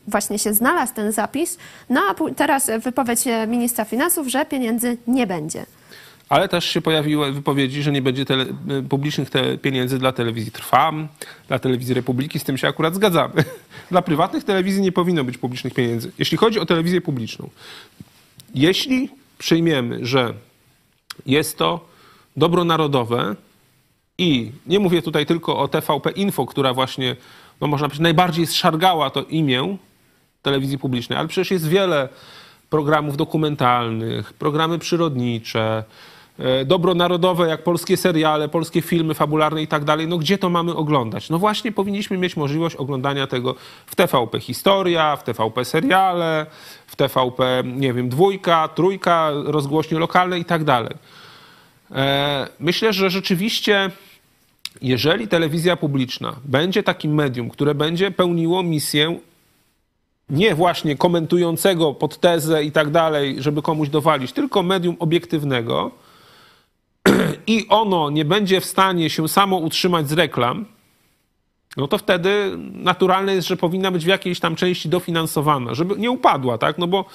[0.07, 1.57] właśnie się znalazł ten zapis.
[1.89, 5.65] No a teraz wypowiedź e, ministra finansów, że pieniędzy nie będzie.
[6.29, 8.45] Ale też się pojawiły wypowiedzi, że nie będzie tele,
[8.89, 11.07] publicznych te pieniędzy dla telewizji Trwam,
[11.47, 13.33] dla telewizji Republiki, z tym się akurat zgadzamy.
[13.91, 16.11] Dla prywatnych telewizji nie powinno być publicznych pieniędzy.
[16.19, 17.49] Jeśli chodzi o telewizję publiczną,
[18.55, 20.33] jeśli przyjmiemy, że
[21.25, 21.88] jest to
[22.37, 23.35] dobro narodowe
[24.17, 27.15] i nie mówię tutaj tylko o TVP Info, która właśnie,
[27.61, 29.77] no można powiedzieć, najbardziej zszargała to imię
[30.41, 32.09] telewizji publicznej, ale przecież jest wiele
[32.69, 35.83] programów dokumentalnych, programy przyrodnicze,
[36.39, 40.07] e, dobro narodowe, jak polskie seriale, polskie filmy fabularne i tak dalej.
[40.07, 41.29] No gdzie to mamy oglądać?
[41.29, 43.55] No właśnie powinniśmy mieć możliwość oglądania tego
[43.85, 46.45] w TVP Historia, w TVP Seriale,
[46.87, 50.95] w TVP, nie wiem, dwójka, trójka, rozgłośnie lokalne i tak dalej.
[51.91, 53.91] E, Myślę, że rzeczywiście,
[54.81, 59.19] jeżeli telewizja publiczna będzie takim medium, które będzie pełniło misję
[60.29, 65.91] nie właśnie komentującego pod tezę i tak dalej, żeby komuś dowalić, tylko medium obiektywnego
[67.47, 70.65] i ono nie będzie w stanie się samo utrzymać z reklam,
[71.77, 76.11] no to wtedy naturalne jest, że powinna być w jakiejś tam części dofinansowana, żeby nie
[76.11, 76.77] upadła, tak?
[76.77, 77.05] No bo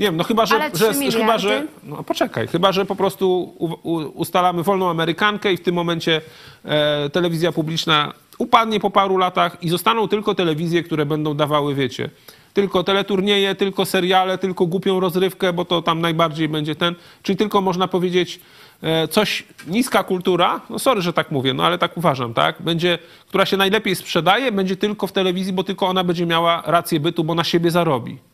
[0.00, 3.54] nie wiem, no chyba, że, że, 3 chyba, że no poczekaj, chyba, że po prostu
[3.58, 6.20] u, u, ustalamy wolną Amerykankę i w tym momencie
[6.64, 12.10] e, telewizja publiczna upadnie po paru latach i zostaną tylko telewizje, które będą dawały, wiecie,
[12.54, 17.60] tylko teleturnieje, tylko seriale, tylko głupią rozrywkę, bo to tam najbardziej będzie ten, czyli tylko
[17.60, 18.40] można powiedzieć
[18.82, 22.98] e, coś, niska kultura, no sorry, że tak mówię, no ale tak uważam, tak, będzie,
[23.28, 27.24] która się najlepiej sprzedaje, będzie tylko w telewizji, bo tylko ona będzie miała rację bytu,
[27.24, 28.29] bo na siebie zarobi.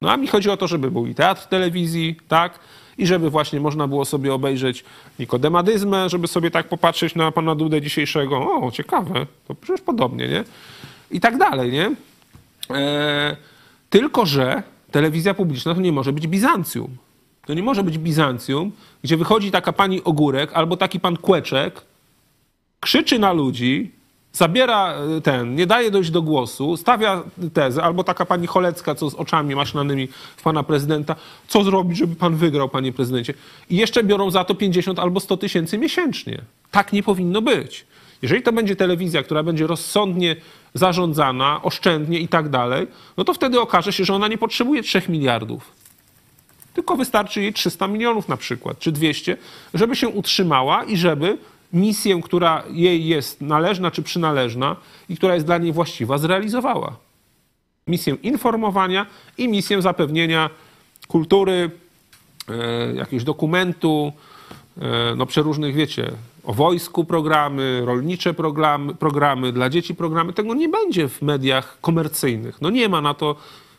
[0.00, 2.58] No a mi chodzi o to, żeby był i teatr telewizji, tak?
[2.98, 4.84] I żeby właśnie można było sobie obejrzeć
[5.18, 8.36] nikodemadyzmę, żeby sobie tak popatrzeć na pana Dudę dzisiejszego.
[8.36, 10.44] O, ciekawe, to przecież podobnie, nie?
[11.10, 11.94] I tak dalej, nie?
[12.70, 13.36] E,
[13.90, 16.96] tylko, że telewizja publiczna to nie może być Bizancjum.
[17.46, 18.72] To nie może być Bizancjum,
[19.04, 21.80] gdzie wychodzi taka pani Ogórek albo taki pan Kłeczek,
[22.80, 23.92] krzyczy na ludzi,
[24.32, 27.22] zabiera e, ten, nie daje dojść do głosu, stawia
[27.52, 31.16] tezę, albo taka pani Cholecka, co z oczami maszynanymi w pana prezydenta,
[31.48, 33.34] co zrobić, żeby pan wygrał, panie prezydencie.
[33.70, 36.42] I jeszcze biorą za to 50 albo 100 tysięcy miesięcznie.
[36.70, 37.86] Tak nie powinno być.
[38.22, 40.36] Jeżeli to będzie telewizja, która będzie rozsądnie
[40.74, 45.02] zarządzana, oszczędnie i tak dalej, no to wtedy okaże się, że ona nie potrzebuje 3
[45.08, 45.78] miliardów
[46.78, 49.36] tylko wystarczy jej 300 milionów na przykład, czy 200,
[49.74, 51.38] żeby się utrzymała i żeby
[51.72, 54.76] misję, która jej jest należna czy przynależna
[55.08, 56.96] i która jest dla niej właściwa, zrealizowała.
[57.86, 59.06] Misję informowania
[59.38, 60.50] i misję zapewnienia
[61.08, 61.70] kultury,
[62.48, 64.12] e, jakiegoś dokumentu,
[64.78, 66.12] e, no przeróżnych, wiecie,
[66.44, 70.32] o wojsku programy, rolnicze programy, programy, dla dzieci programy.
[70.32, 72.60] Tego nie będzie w mediach komercyjnych.
[72.60, 73.36] No nie ma na to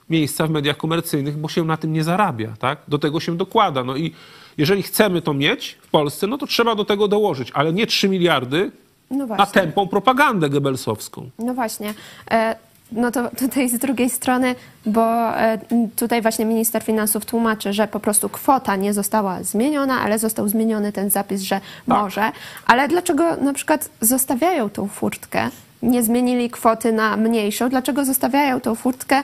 [0.10, 2.82] miejsca w mediach komercyjnych, bo się na tym nie zarabia, tak?
[2.88, 3.84] Do tego się dokłada.
[3.84, 4.14] No i
[4.60, 8.10] jeżeli chcemy to mieć w Polsce, no to trzeba do tego dołożyć, ale nie 3
[8.10, 8.72] miliardy
[9.12, 11.30] No na tępą propagandę gebelsowską.
[11.40, 11.94] No właśnie.
[12.32, 12.56] E,
[12.92, 14.56] No to tutaj z drugiej strony,
[14.86, 15.60] bo e,
[15.96, 20.92] tutaj właśnie minister finansów tłumaczy, że po prostu kwota nie została zmieniona, ale został zmieniony
[20.92, 22.32] ten zapis, że może.
[22.66, 25.50] Ale dlaczego na przykład zostawiają tą furtkę?
[25.82, 27.70] Nie zmienili kwoty na mniejszą.
[27.70, 29.22] Dlaczego zostawiają tą furtkę?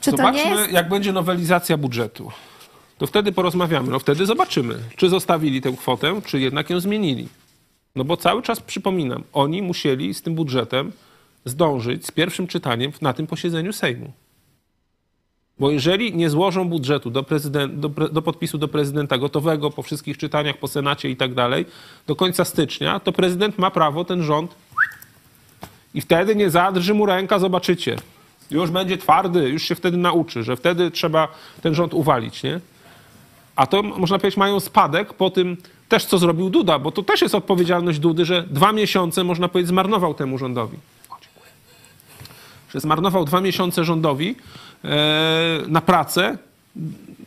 [0.00, 0.72] Czy to Zobaczmy, nie jest...
[0.72, 2.30] jak będzie nowelizacja budżetu.
[2.98, 3.90] To wtedy porozmawiamy.
[3.90, 7.28] No wtedy zobaczymy, czy zostawili tę kwotę, czy jednak ją zmienili.
[7.96, 10.92] No bo cały czas przypominam, oni musieli z tym budżetem
[11.44, 14.12] zdążyć z pierwszym czytaniem na tym posiedzeniu Sejmu.
[15.58, 17.24] Bo jeżeli nie złożą budżetu do,
[17.68, 21.64] do, do podpisu do prezydenta gotowego po wszystkich czytaniach, po Senacie i tak dalej,
[22.06, 24.54] do końca stycznia, to prezydent ma prawo ten rząd
[25.94, 27.96] i wtedy nie zadrży mu ręka, zobaczycie.
[28.50, 31.28] Już będzie twardy, już się wtedy nauczy, że wtedy trzeba
[31.62, 32.60] ten rząd uwalić, nie?
[33.56, 35.56] A to można powiedzieć mają spadek po tym
[35.88, 39.68] też, co zrobił Duda, bo to też jest odpowiedzialność Dudy, że dwa miesiące, można powiedzieć,
[39.68, 40.78] zmarnował temu rządowi.
[42.74, 44.34] Że zmarnował dwa miesiące rządowi
[44.84, 44.88] e,
[45.68, 46.38] na pracę,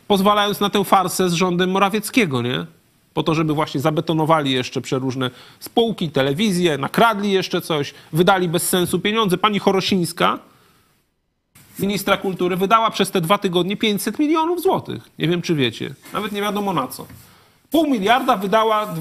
[0.08, 2.66] pozwalając na tę farsę z rządem Morawieckiego, nie?
[3.14, 9.00] Po to, żeby właśnie zabetonowali jeszcze przeróżne spółki, telewizje, nakradli jeszcze coś, wydali bez sensu
[9.00, 9.38] pieniądze.
[9.38, 10.38] Pani Chorosińska,
[11.80, 15.02] ministra kultury, wydała przez te dwa tygodnie 500 milionów złotych.
[15.18, 15.94] Nie wiem, czy wiecie.
[16.12, 17.06] Nawet nie wiadomo na co.
[17.70, 18.94] Pół miliarda wydała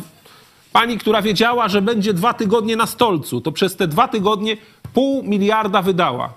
[0.73, 3.41] pani, która wiedziała, że będzie dwa tygodnie na stolcu.
[3.41, 4.57] To przez te dwa tygodnie
[4.93, 6.33] pół miliarda wydała.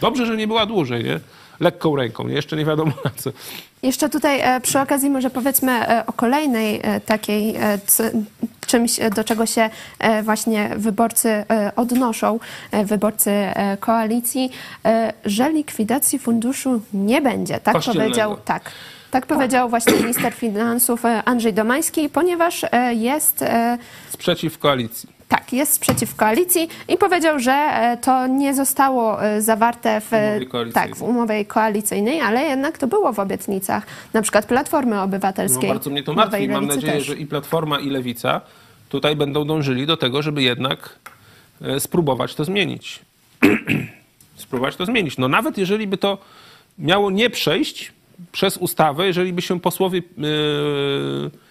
[0.00, 1.20] Dobrze, że nie była dłużej, nie?
[1.60, 2.28] Lekką ręką?
[2.28, 3.30] Jeszcze nie wiadomo na co.
[3.84, 7.54] Jeszcze tutaj e, przy okazji może powiedzmy e, o kolejnej e, takiej
[8.66, 9.70] czymś, do czego się
[10.22, 11.44] właśnie wyborcy
[11.76, 12.38] odnoszą,
[12.84, 13.30] wyborcy
[13.80, 14.50] koalicji,
[15.24, 17.60] że likwidacji funduszu nie będzie.
[17.60, 18.70] Tak powiedział, tak.
[19.10, 23.44] Tak powiedział właśnie minister finansów Andrzej Domański, ponieważ jest
[24.08, 25.13] Sprzeciw koalicji.
[25.28, 30.46] Tak, jest sprzeciw koalicji i powiedział, że e, to nie zostało e, zawarte w, umowie
[30.46, 30.88] koalicyjnej.
[30.88, 35.68] tak, w umowie koalicyjnej, ale jednak to było w obietnicach na przykład Platformy No, Obywatelskiej.
[35.68, 36.48] bardzo mnie to martwi.
[36.48, 37.04] Mam nadzieję, też.
[37.06, 38.40] że i Platforma, i Lewica
[38.88, 40.98] tutaj będą dążyli do tego, żeby jednak
[41.62, 43.00] e, spróbować to zmienić.
[44.36, 45.18] spróbować to zmienić.
[45.18, 46.18] No nawet jeżeli by to
[46.78, 47.92] miało nie przejść
[48.32, 50.02] przez ustawę, jeżeli by się posłowie,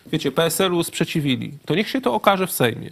[0.06, 2.90] wiecie, PSL-u sprzeciwili, to niech się to okaże w Sejmie.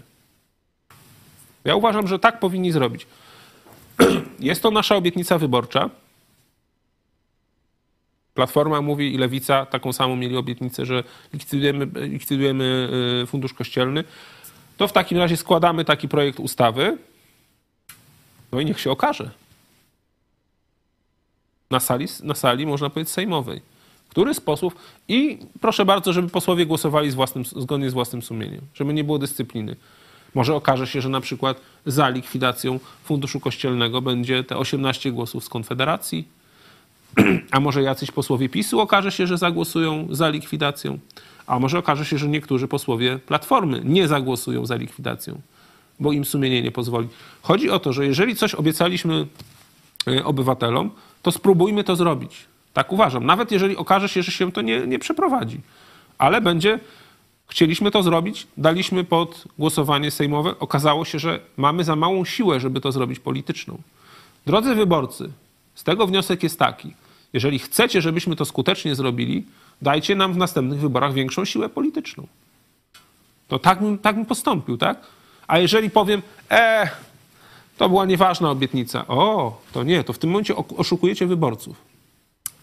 [1.65, 3.07] Ja uważam, że tak powinni zrobić.
[4.39, 5.89] Jest to nasza obietnica wyborcza.
[8.33, 11.03] Platforma mówi i Lewica taką samą mieli obietnicę, że
[11.33, 12.89] likwidujemy, likwidujemy
[13.23, 14.03] y, fundusz kościelny.
[14.77, 16.97] To w takim razie składamy taki projekt ustawy.
[18.51, 19.31] No i niech się okaże.
[21.69, 23.61] Na sali, na sali można powiedzieć sejmowej.
[24.09, 24.75] Który sposób
[25.07, 29.19] i proszę bardzo, żeby posłowie głosowali z własnym, zgodnie z własnym sumieniem, żeby nie było
[29.19, 29.75] dyscypliny.
[30.35, 35.49] Może okaże się, że na przykład za likwidacją funduszu kościelnego będzie te 18 głosów z
[35.49, 36.27] Konfederacji,
[37.51, 40.99] a może jacyś posłowie PiSu okaże się, że zagłosują za likwidacją,
[41.47, 45.41] a może okaże się, że niektórzy posłowie Platformy nie zagłosują za likwidacją,
[45.99, 47.07] bo im sumienie nie pozwoli.
[47.41, 49.27] Chodzi o to, że jeżeli coś obiecaliśmy
[50.07, 52.45] y, obywatelom, to spróbujmy to zrobić.
[52.73, 53.25] Tak uważam.
[53.25, 55.59] Nawet jeżeli okaże się, że się to nie, nie przeprowadzi.
[56.17, 56.79] Ale będzie,
[57.51, 62.81] chcieliśmy to zrobić, daliśmy pod głosowanie sejmowe, okazało się, że mamy za małą siłę, żeby
[62.81, 63.77] to zrobić polityczną.
[64.45, 65.29] Drodzy wyborcy,
[65.75, 66.93] z tego wniosek jest taki.
[67.33, 69.45] Jeżeli chcecie, żebyśmy to skutecznie zrobili,
[69.81, 72.27] dajcie nam w następnych wyborach większą siłę polityczną.
[73.47, 74.97] To tak bym, tak bym postąpił, tak?
[75.47, 76.21] A jeżeli powiem,
[76.51, 76.89] e,
[77.77, 79.07] to była nieważna obietnica.
[79.07, 81.90] O, to nie, to w tym momencie oszukujecie wyborców.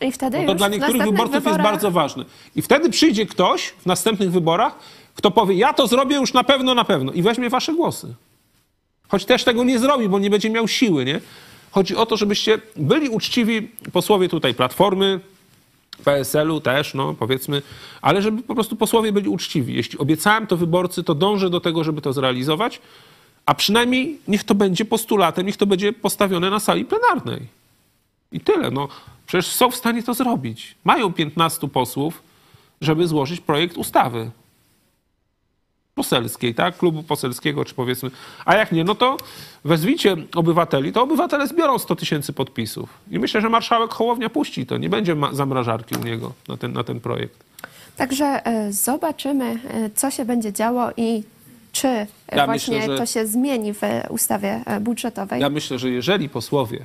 [0.00, 2.24] I wtedy No to dla niektórych wyborców jest wyborach- bardzo ważne.
[2.56, 4.78] I wtedy przyjdzie ktoś w następnych wyborach,
[5.14, 8.14] kto powie, ja to zrobię już na pewno, na pewno i weźmie wasze głosy.
[9.08, 11.20] Choć też tego nie zrobi, bo nie będzie miał siły, nie?
[11.70, 15.20] Chodzi o to, żebyście byli uczciwi posłowie tutaj Platformy,
[16.04, 17.62] PSL-u też, no powiedzmy,
[18.02, 19.74] ale żeby po prostu posłowie byli uczciwi.
[19.74, 22.80] Jeśli obiecałem to wyborcy, to dążę do tego, żeby to zrealizować,
[23.46, 27.40] a przynajmniej niech to będzie postulatem, niech to będzie postawione na sali plenarnej.
[28.32, 28.70] I tyle.
[28.70, 28.88] No,
[29.28, 30.74] przecież są w stanie to zrobić.
[30.84, 32.22] Mają 15 posłów,
[32.80, 34.30] żeby złożyć projekt ustawy.
[35.94, 36.76] poselskiej, tak?
[36.78, 38.10] Klubu poselskiego, czy powiedzmy.
[38.44, 39.16] A jak nie, no to
[39.64, 42.88] wezwijcie obywateli, to obywatele zbiorą 100 tysięcy podpisów.
[43.10, 44.76] I myślę, że marszałek Hołownia puści to.
[44.78, 47.44] Nie będzie zamrażarki u niego na ten, na ten projekt.
[47.96, 51.22] Także e, zobaczymy, e, co się będzie działo i
[51.72, 52.06] czy e,
[52.36, 55.40] Ja właśnie myślę, że- to się zmieni w ustawie budżetowej.
[55.40, 56.84] Ja myślę, że jeżeli posłowie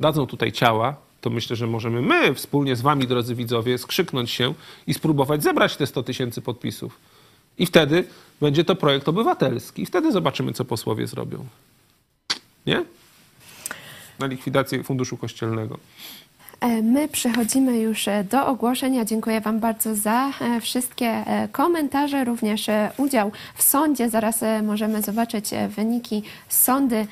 [0.00, 0.96] dadzą tutaj ciała,
[1.26, 4.54] to myślę, że możemy my wspólnie z wami, drodzy widzowie, skrzyknąć się
[4.86, 6.98] i spróbować zebrać te 100 tysięcy podpisów.
[7.58, 8.04] I wtedy
[8.40, 9.82] będzie to projekt obywatelski.
[9.82, 11.46] I wtedy zobaczymy, co posłowie zrobią.
[12.66, 12.84] Nie?
[14.18, 15.78] Na likwidację funduszu kościelnego.
[16.60, 19.04] E, My przechodzimy już e, do ogłoszenia.
[19.04, 24.10] Dziękuję Wam bardzo za e, wszystkie komentarze, również udział w sądzie.
[24.10, 27.06] Zaraz możemy zobaczyć wyniki sądy,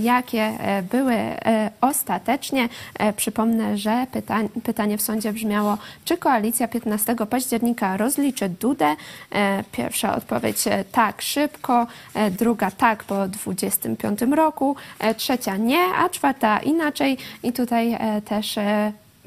[0.00, 0.58] jakie
[0.90, 1.16] były
[1.80, 2.68] ostatecznie.
[3.16, 4.06] Przypomnę, że
[4.64, 8.96] pytanie w sądzie brzmiało, czy koalicja 15 października rozliczy Dudę?
[9.72, 11.86] Pierwsza odpowiedź tak, szybko,
[12.30, 14.76] druga tak po 25 roku,
[15.16, 17.18] trzecia nie, a czwarta inaczej.
[17.42, 18.58] I tutaj też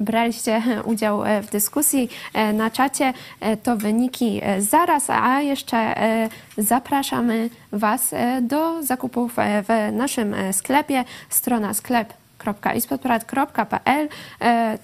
[0.02, 3.12] braliście udział e, w dyskusji e, na czacie.
[3.40, 5.94] E, To wyniki zaraz, a jeszcze
[6.58, 11.04] zapraszamy Was do zakupów w naszym sklepie.
[11.28, 11.74] Strona
[14.40, 14.78] E,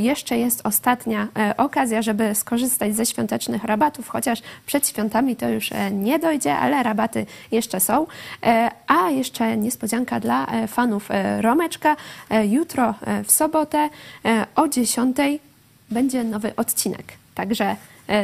[0.00, 5.72] jeszcze jest ostatnia e, okazja, żeby skorzystać ze świątecznych rabatów, chociaż przed świętami to już
[5.72, 8.06] e, nie dojdzie, ale rabaty jeszcze są.
[8.42, 11.08] E, a jeszcze niespodzianka dla fanów
[11.40, 11.96] Romeczka.
[12.44, 12.94] Jutro
[13.24, 13.88] w sobotę
[14.56, 15.16] o 10
[15.90, 17.04] będzie nowy odcinek.
[17.34, 17.76] Także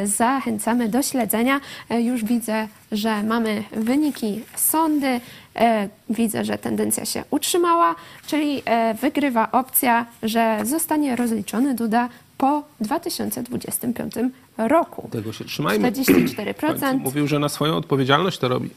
[0.05, 1.61] zachęcamy do śledzenia.
[1.91, 5.21] E, Już widzę, że mamy wyniki sądy.
[5.57, 7.95] E, Widzę, że tendencja się utrzymała,
[8.27, 12.09] czyli e, wygrywa opcja, że zostanie rozliczony Duda
[12.39, 14.15] po 2025
[14.59, 15.09] roku.
[15.13, 15.91] Tego się trzymajmy.
[15.91, 16.99] W końcu 44%.
[16.99, 18.71] Mówił, że na swoją odpowiedzialność to robi.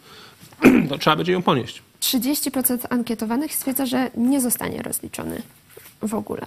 [0.89, 1.81] To trzeba będzie ją ponieść.
[2.01, 5.41] 30% ankietowanych stwierdza, że nie zostanie rozliczony
[6.01, 6.45] w ogóle.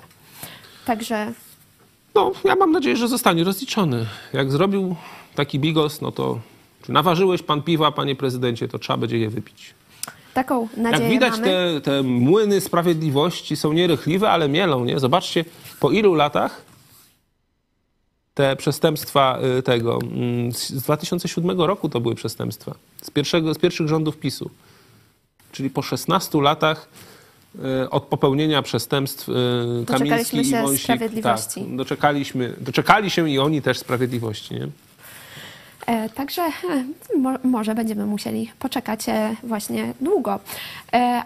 [0.84, 1.32] Także
[2.14, 4.06] No, ja mam nadzieję, że zostanie rozliczony.
[4.32, 4.96] Jak zrobił
[5.34, 6.40] taki bigos, no to
[6.82, 9.74] czy naważyłeś pan piwa, panie prezydencie, to trzeba będzie je wypić.
[10.34, 11.44] taką nadzieję Jak widać, mamy.
[11.44, 14.98] te, te młyny sprawiedliwości są nierychliwe, ale mielą, nie?
[15.00, 15.44] Zobaczcie,
[15.80, 16.62] po ilu latach
[18.34, 23.58] te przestępstwa y, tego, mm, z z 2007 roku to były przestępstwa, z, pierwszego, z
[23.58, 24.50] pierwszych rządów PiSu.
[25.52, 26.88] Czyli po 16 latach
[27.90, 29.26] od popełnienia przestępstw
[29.86, 30.82] Doczekaliśmy Kamiński i się Wąsik.
[30.84, 31.61] sprawiedliwości.
[31.61, 34.68] Tak, doczekaliśmy, doczekali się i oni też sprawiedliwości, nie?
[35.86, 36.50] E, Także e,
[37.18, 40.40] mo, może będziemy musieli poczekać e, właśnie długo.
[40.92, 41.22] E,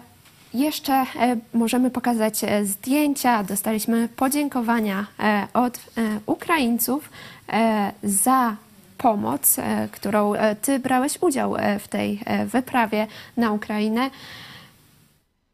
[0.53, 1.05] Jeszcze e,
[1.53, 3.43] możemy pokazać e, zdjęcia.
[3.43, 5.81] Dostaliśmy podziękowania e, od e,
[6.25, 7.09] Ukraińców
[7.49, 8.55] e, za
[8.97, 13.07] pomoc, e, którą e, Ty brałeś udział e, w tej e, wyprawie
[13.37, 14.09] na Ukrainę.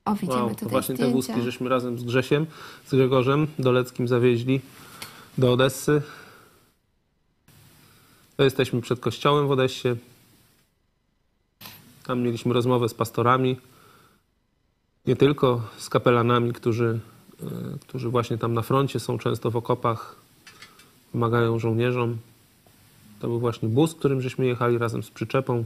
[0.05, 1.15] O, widzimy Wow, to tutaj właśnie te zdjęcia.
[1.15, 2.45] wózki żeśmy razem z Grzesiem,
[2.85, 4.61] z Grzegorzem Doleckim zawieźli
[5.37, 6.01] do Odessy.
[8.37, 9.89] To jesteśmy przed kościołem w Odessie.
[12.05, 13.57] Tam mieliśmy rozmowę z pastorami,
[15.05, 16.99] nie tylko z kapelanami, którzy,
[17.43, 20.15] e, którzy właśnie tam na froncie są często w okopach,
[21.11, 22.17] pomagają żołnierzom.
[23.19, 25.65] To był właśnie bus, którym żeśmy jechali razem z przyczepą.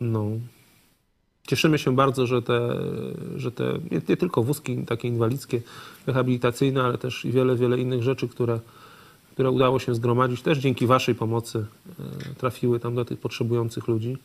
[0.00, 0.24] No,
[1.46, 2.76] Cieszymy się bardzo, że te,
[3.36, 5.60] że te nie, nie tylko wózki takie inwalidzkie,
[6.06, 8.60] rehabilitacyjne, ale też i wiele, wiele innych rzeczy, które,
[9.32, 11.66] które udało się zgromadzić, też dzięki Waszej pomocy
[12.00, 14.16] e, trafiły tam do tych potrzebujących ludzi.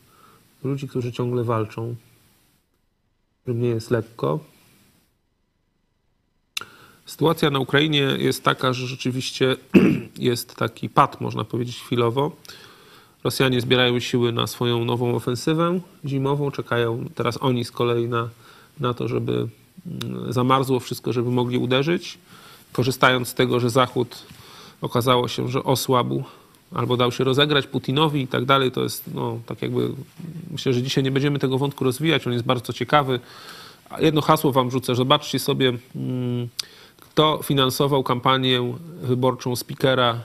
[0.64, 1.94] Ludzi, którzy ciągle walczą,
[3.42, 4.40] którym nie jest lekko.
[7.06, 9.56] Sytuacja na Ukrainie jest taka, że rzeczywiście
[10.18, 12.36] jest taki pad, można powiedzieć, chwilowo.
[13.24, 16.50] Rosjanie zbierają siły na swoją nową ofensywę zimową.
[16.50, 18.28] Czekają teraz oni z kolei na,
[18.80, 19.48] na to, żeby
[19.86, 22.18] mm, zamarzło wszystko, żeby mogli uderzyć.
[22.72, 24.26] Korzystając z tego, że Zachód
[24.80, 26.24] okazało się, że osłabł
[26.74, 29.90] albo dał się rozegrać Putinowi i tak dalej, to jest no, tak jakby.
[30.50, 32.26] Myślę, że dzisiaj nie będziemy tego wątku rozwijać.
[32.26, 33.20] On jest bardzo ciekawy.
[33.98, 34.94] Jedno hasło wam rzucę.
[34.94, 36.48] Zobaczcie sobie, mm,
[37.00, 40.20] kto finansował kampanię wyborczą spikera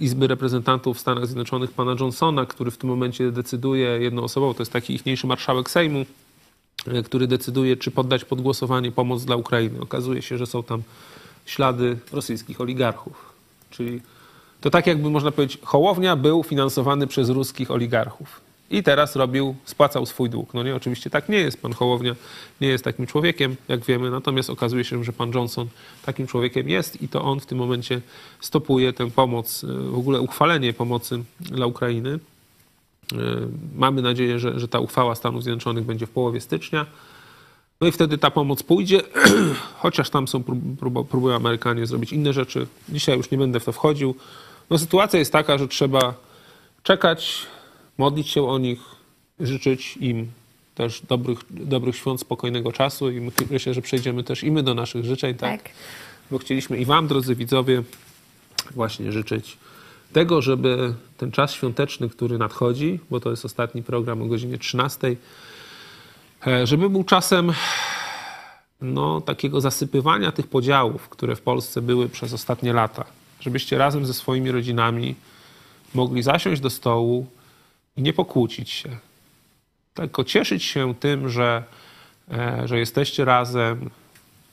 [0.00, 4.72] Izby Reprezentantów w Stanach Zjednoczonych, pana Johnsona, który w tym momencie decyduje jednoosobowo, to jest
[4.72, 6.06] taki ichniejszy marszałek Sejmu,
[6.86, 9.80] e, który decyduje, czy poddać pod głosowanie pomoc dla Ukrainy.
[9.80, 10.82] Okazuje się, że są tam
[11.46, 13.32] ślady rosyjskich oligarchów.
[13.70, 14.00] Czyli
[14.60, 18.47] to tak jakby można powiedzieć, Hołownia był finansowany przez ruskich oligarchów.
[18.70, 20.54] I teraz robił, spłacał swój dług.
[20.54, 21.62] No nie, oczywiście tak nie jest.
[21.62, 22.16] Pan Hołownia
[22.60, 25.68] nie jest takim człowiekiem, jak wiemy, natomiast okazuje się, że pan Johnson
[26.04, 28.00] takim człowiekiem jest i to on w tym momencie
[28.40, 32.18] stopuje tę pomoc, w ogóle uchwalenie pomocy dla Ukrainy.
[33.12, 33.16] E,
[33.74, 36.86] mamy nadzieję, że, że ta uchwała Stanów Zjednoczonych będzie w połowie stycznia.
[37.80, 39.00] No i wtedy ta pomoc pójdzie,
[39.82, 42.66] chociaż tam są prób, prób, próbują Amerykanie zrobić inne rzeczy.
[42.88, 44.14] Dzisiaj już nie będę w to wchodził.
[44.70, 46.14] No sytuacja jest taka, że trzeba
[46.82, 47.46] czekać,
[47.98, 48.80] modlić się o nich,
[49.40, 50.30] życzyć im
[50.74, 55.04] też dobrych, dobrych świąt, spokojnego czasu i myślę, że przejdziemy też i my do naszych
[55.04, 55.62] życzeń, tak?
[55.62, 55.72] tak?
[56.30, 57.82] Bo chcieliśmy i wam, drodzy widzowie,
[58.74, 59.58] właśnie życzyć
[60.12, 65.16] tego, żeby ten czas świąteczny, który nadchodzi, bo to jest ostatni program o godzinie 13,
[66.46, 67.52] e, żeby był czasem
[68.80, 73.04] no, takiego zasypywania tych podziałów, które w Polsce były przez ostatnie lata.
[73.40, 75.14] Żebyście razem ze swoimi rodzinami
[75.94, 77.26] mogli zasiąść do stołu
[77.98, 78.88] i nie pokłócić się.
[79.94, 81.62] Tylko cieszyć się tym, że,
[82.32, 83.90] e, że jesteście razem,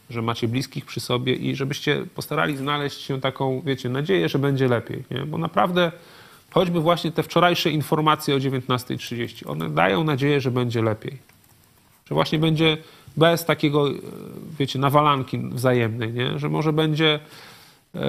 [0.10, 4.68] że macie bliskich przy sobie i żebyście postarali znaleźć się taką, wiecie, nadzieję, że będzie
[4.68, 5.04] lepiej.
[5.12, 5.26] Nie?
[5.26, 5.92] Bo naprawdę
[6.52, 11.18] choćby właśnie te wczorajsze informacje o 19.30, one dają nadzieję, że będzie lepiej.
[12.06, 12.78] Że właśnie będzie
[13.18, 13.94] bez takiego, e,
[14.60, 16.40] wiecie, nawalanki wzajemnej, nie?
[16.40, 17.20] że może będzie
[17.96, 18.00] e,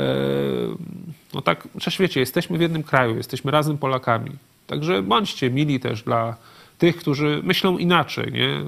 [1.34, 4.30] no tak, przecież wiecie, jesteśmy w jednym kraju, jesteśmy razem Polakami.
[4.66, 6.36] Także bądźcie mili też dla
[6.78, 8.32] tych, którzy myślą inaczej.
[8.32, 8.62] Nie?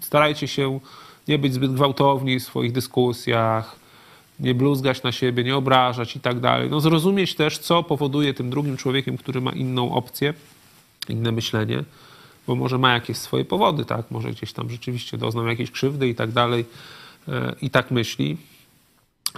[0.00, 0.80] Starajcie się
[1.28, 3.76] nie być zbyt gwałtowni w swoich dyskusjach,
[4.40, 6.70] nie bluzgać na siebie, nie obrażać i tak dalej.
[6.70, 10.34] No zrozumieć też, co powoduje tym drugim człowiekiem, który ma inną opcję,
[11.08, 11.84] inne myślenie,
[12.46, 14.10] bo może ma jakieś swoje powody, tak?
[14.10, 16.64] Może gdzieś tam rzeczywiście doznał jakiejś krzywdy i tak dalej
[17.28, 18.36] e, i tak myśli.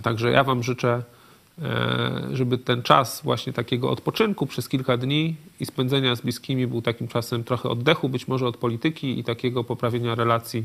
[0.03, 1.03] Także ja wam życzę
[2.33, 7.09] żeby ten czas właśnie takiego odpoczynku przez kilka dni i spędzenia z bliskimi był takim
[7.09, 10.65] czasem trochę oddechu, być może od polityki i takiego poprawienia relacji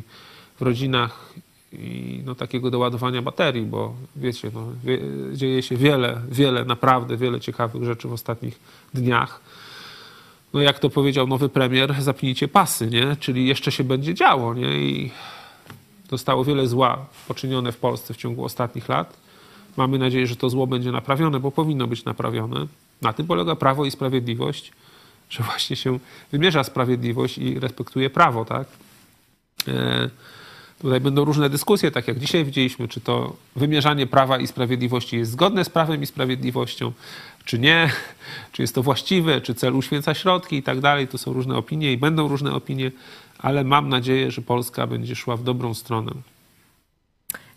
[0.59, 1.33] w rodzinach
[1.73, 4.99] i no, takiego doładowania baterii, bo wiecie, no, wie,
[5.33, 8.59] dzieje się wiele, wiele, naprawdę wiele ciekawych rzeczy w ostatnich
[8.93, 9.41] dniach.
[10.53, 13.15] No jak to powiedział nowy premier, zapnijcie pasy, nie?
[13.19, 14.79] Czyli jeszcze się będzie działo, nie?
[14.79, 15.11] I
[16.09, 19.28] zostało wiele zła poczynione w Polsce w ciągu ostatnich lat
[19.77, 22.67] Mamy nadzieję, że to zło będzie naprawione, bo powinno być naprawione.
[23.01, 24.71] Na tym polega prawo i sprawiedliwość,
[25.29, 25.99] że właśnie się
[26.31, 28.67] wymierza sprawiedliwość i respektuje prawo, tak?
[29.67, 30.09] E,
[30.81, 35.31] tutaj będą różne dyskusje, tak jak dzisiaj widzieliśmy, czy to wymierzanie prawa i sprawiedliwości jest
[35.31, 36.91] zgodne z prawem i sprawiedliwością,
[37.45, 37.91] czy nie,
[38.51, 41.07] czy jest to właściwe, czy cel uświęca środki i tak dalej.
[41.07, 42.91] To są różne opinie i będą różne opinie,
[43.37, 46.11] ale mam nadzieję, że Polska będzie szła w dobrą stronę.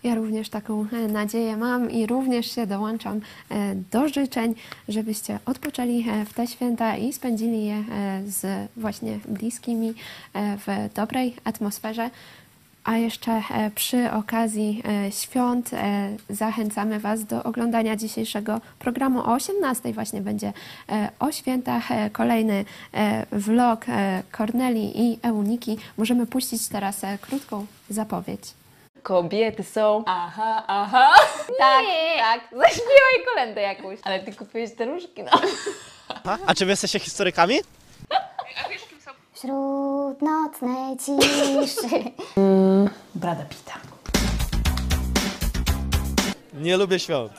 [0.02, 3.20] Ja również taką e, nadzieję mam i również się dołączam
[3.50, 4.54] e, do życzeń,
[4.88, 7.84] żebyście odpoczęli e, w te święta i spędzili je
[8.26, 9.94] z właśnie bliskimi
[10.34, 12.10] w dobrej atmosferze.
[12.84, 13.42] A jeszcze
[13.74, 15.70] przy okazji świąt
[16.30, 19.92] zachęcamy Was do oglądania dzisiejszego programu o 18.
[19.92, 20.52] Właśnie będzie
[21.18, 22.64] o świętach kolejny
[23.32, 23.86] vlog
[24.32, 25.76] Korneli i Euniki.
[25.98, 28.61] Możemy puścić teraz krótką zapowiedź.
[29.02, 30.04] Kobiety są.
[30.06, 31.14] Aha, aha.
[31.58, 31.84] Tak,
[32.18, 32.40] tak.
[32.52, 33.98] Zaśpiewaj kolendę jakąś.
[34.04, 35.30] Ale ty kupiłeś te różki, no.
[36.46, 37.60] A czy wy jesteście historykami?
[39.34, 42.04] Wśród nocnej ciszy.
[43.14, 43.72] Brada Pita.
[46.54, 47.32] Nie lubię świąt.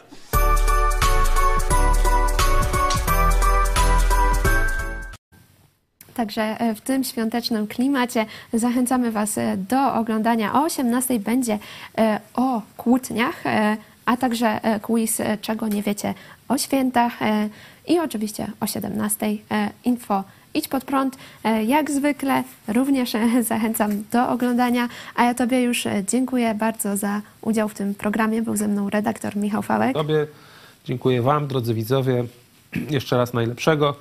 [6.14, 10.54] Także e, w tym świątecznym klimacie zachęcamy Was e, do oglądania.
[10.54, 11.60] O 18 będzie
[11.98, 13.44] e, o kłótniach,
[14.06, 16.14] a także quiz Czego nie wiecie
[16.48, 17.14] o świętach
[17.88, 19.38] i oczywiście o 17
[19.86, 20.24] info
[20.54, 21.18] Idź pod prąd,
[21.66, 23.12] jak zwykle również
[23.42, 28.42] zachęcam do oglądania, a ja Tobie już dziękuję bardzo za udział w tym programie.
[28.42, 29.94] Był ze mną redaktor Michał Fałek.
[29.94, 30.28] Tobie
[30.86, 32.26] dziękuję Wam, drodzy widzowie,
[32.90, 33.96] jeszcze raz najlepszego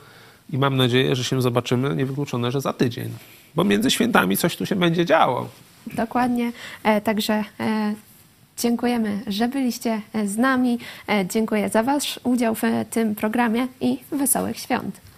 [0.53, 3.09] i mam nadzieję, że się zobaczymy, niewykluczone, że za tydzień,
[3.55, 5.49] bo między świętami coś tu się będzie działo.
[5.87, 6.53] Dokładnie,
[6.83, 7.95] e, także e,
[8.59, 10.79] dziękujemy, że byliście e, z nami.
[11.31, 15.12] Dziękuję za Wasz udział w tym programie i wesołych świąt.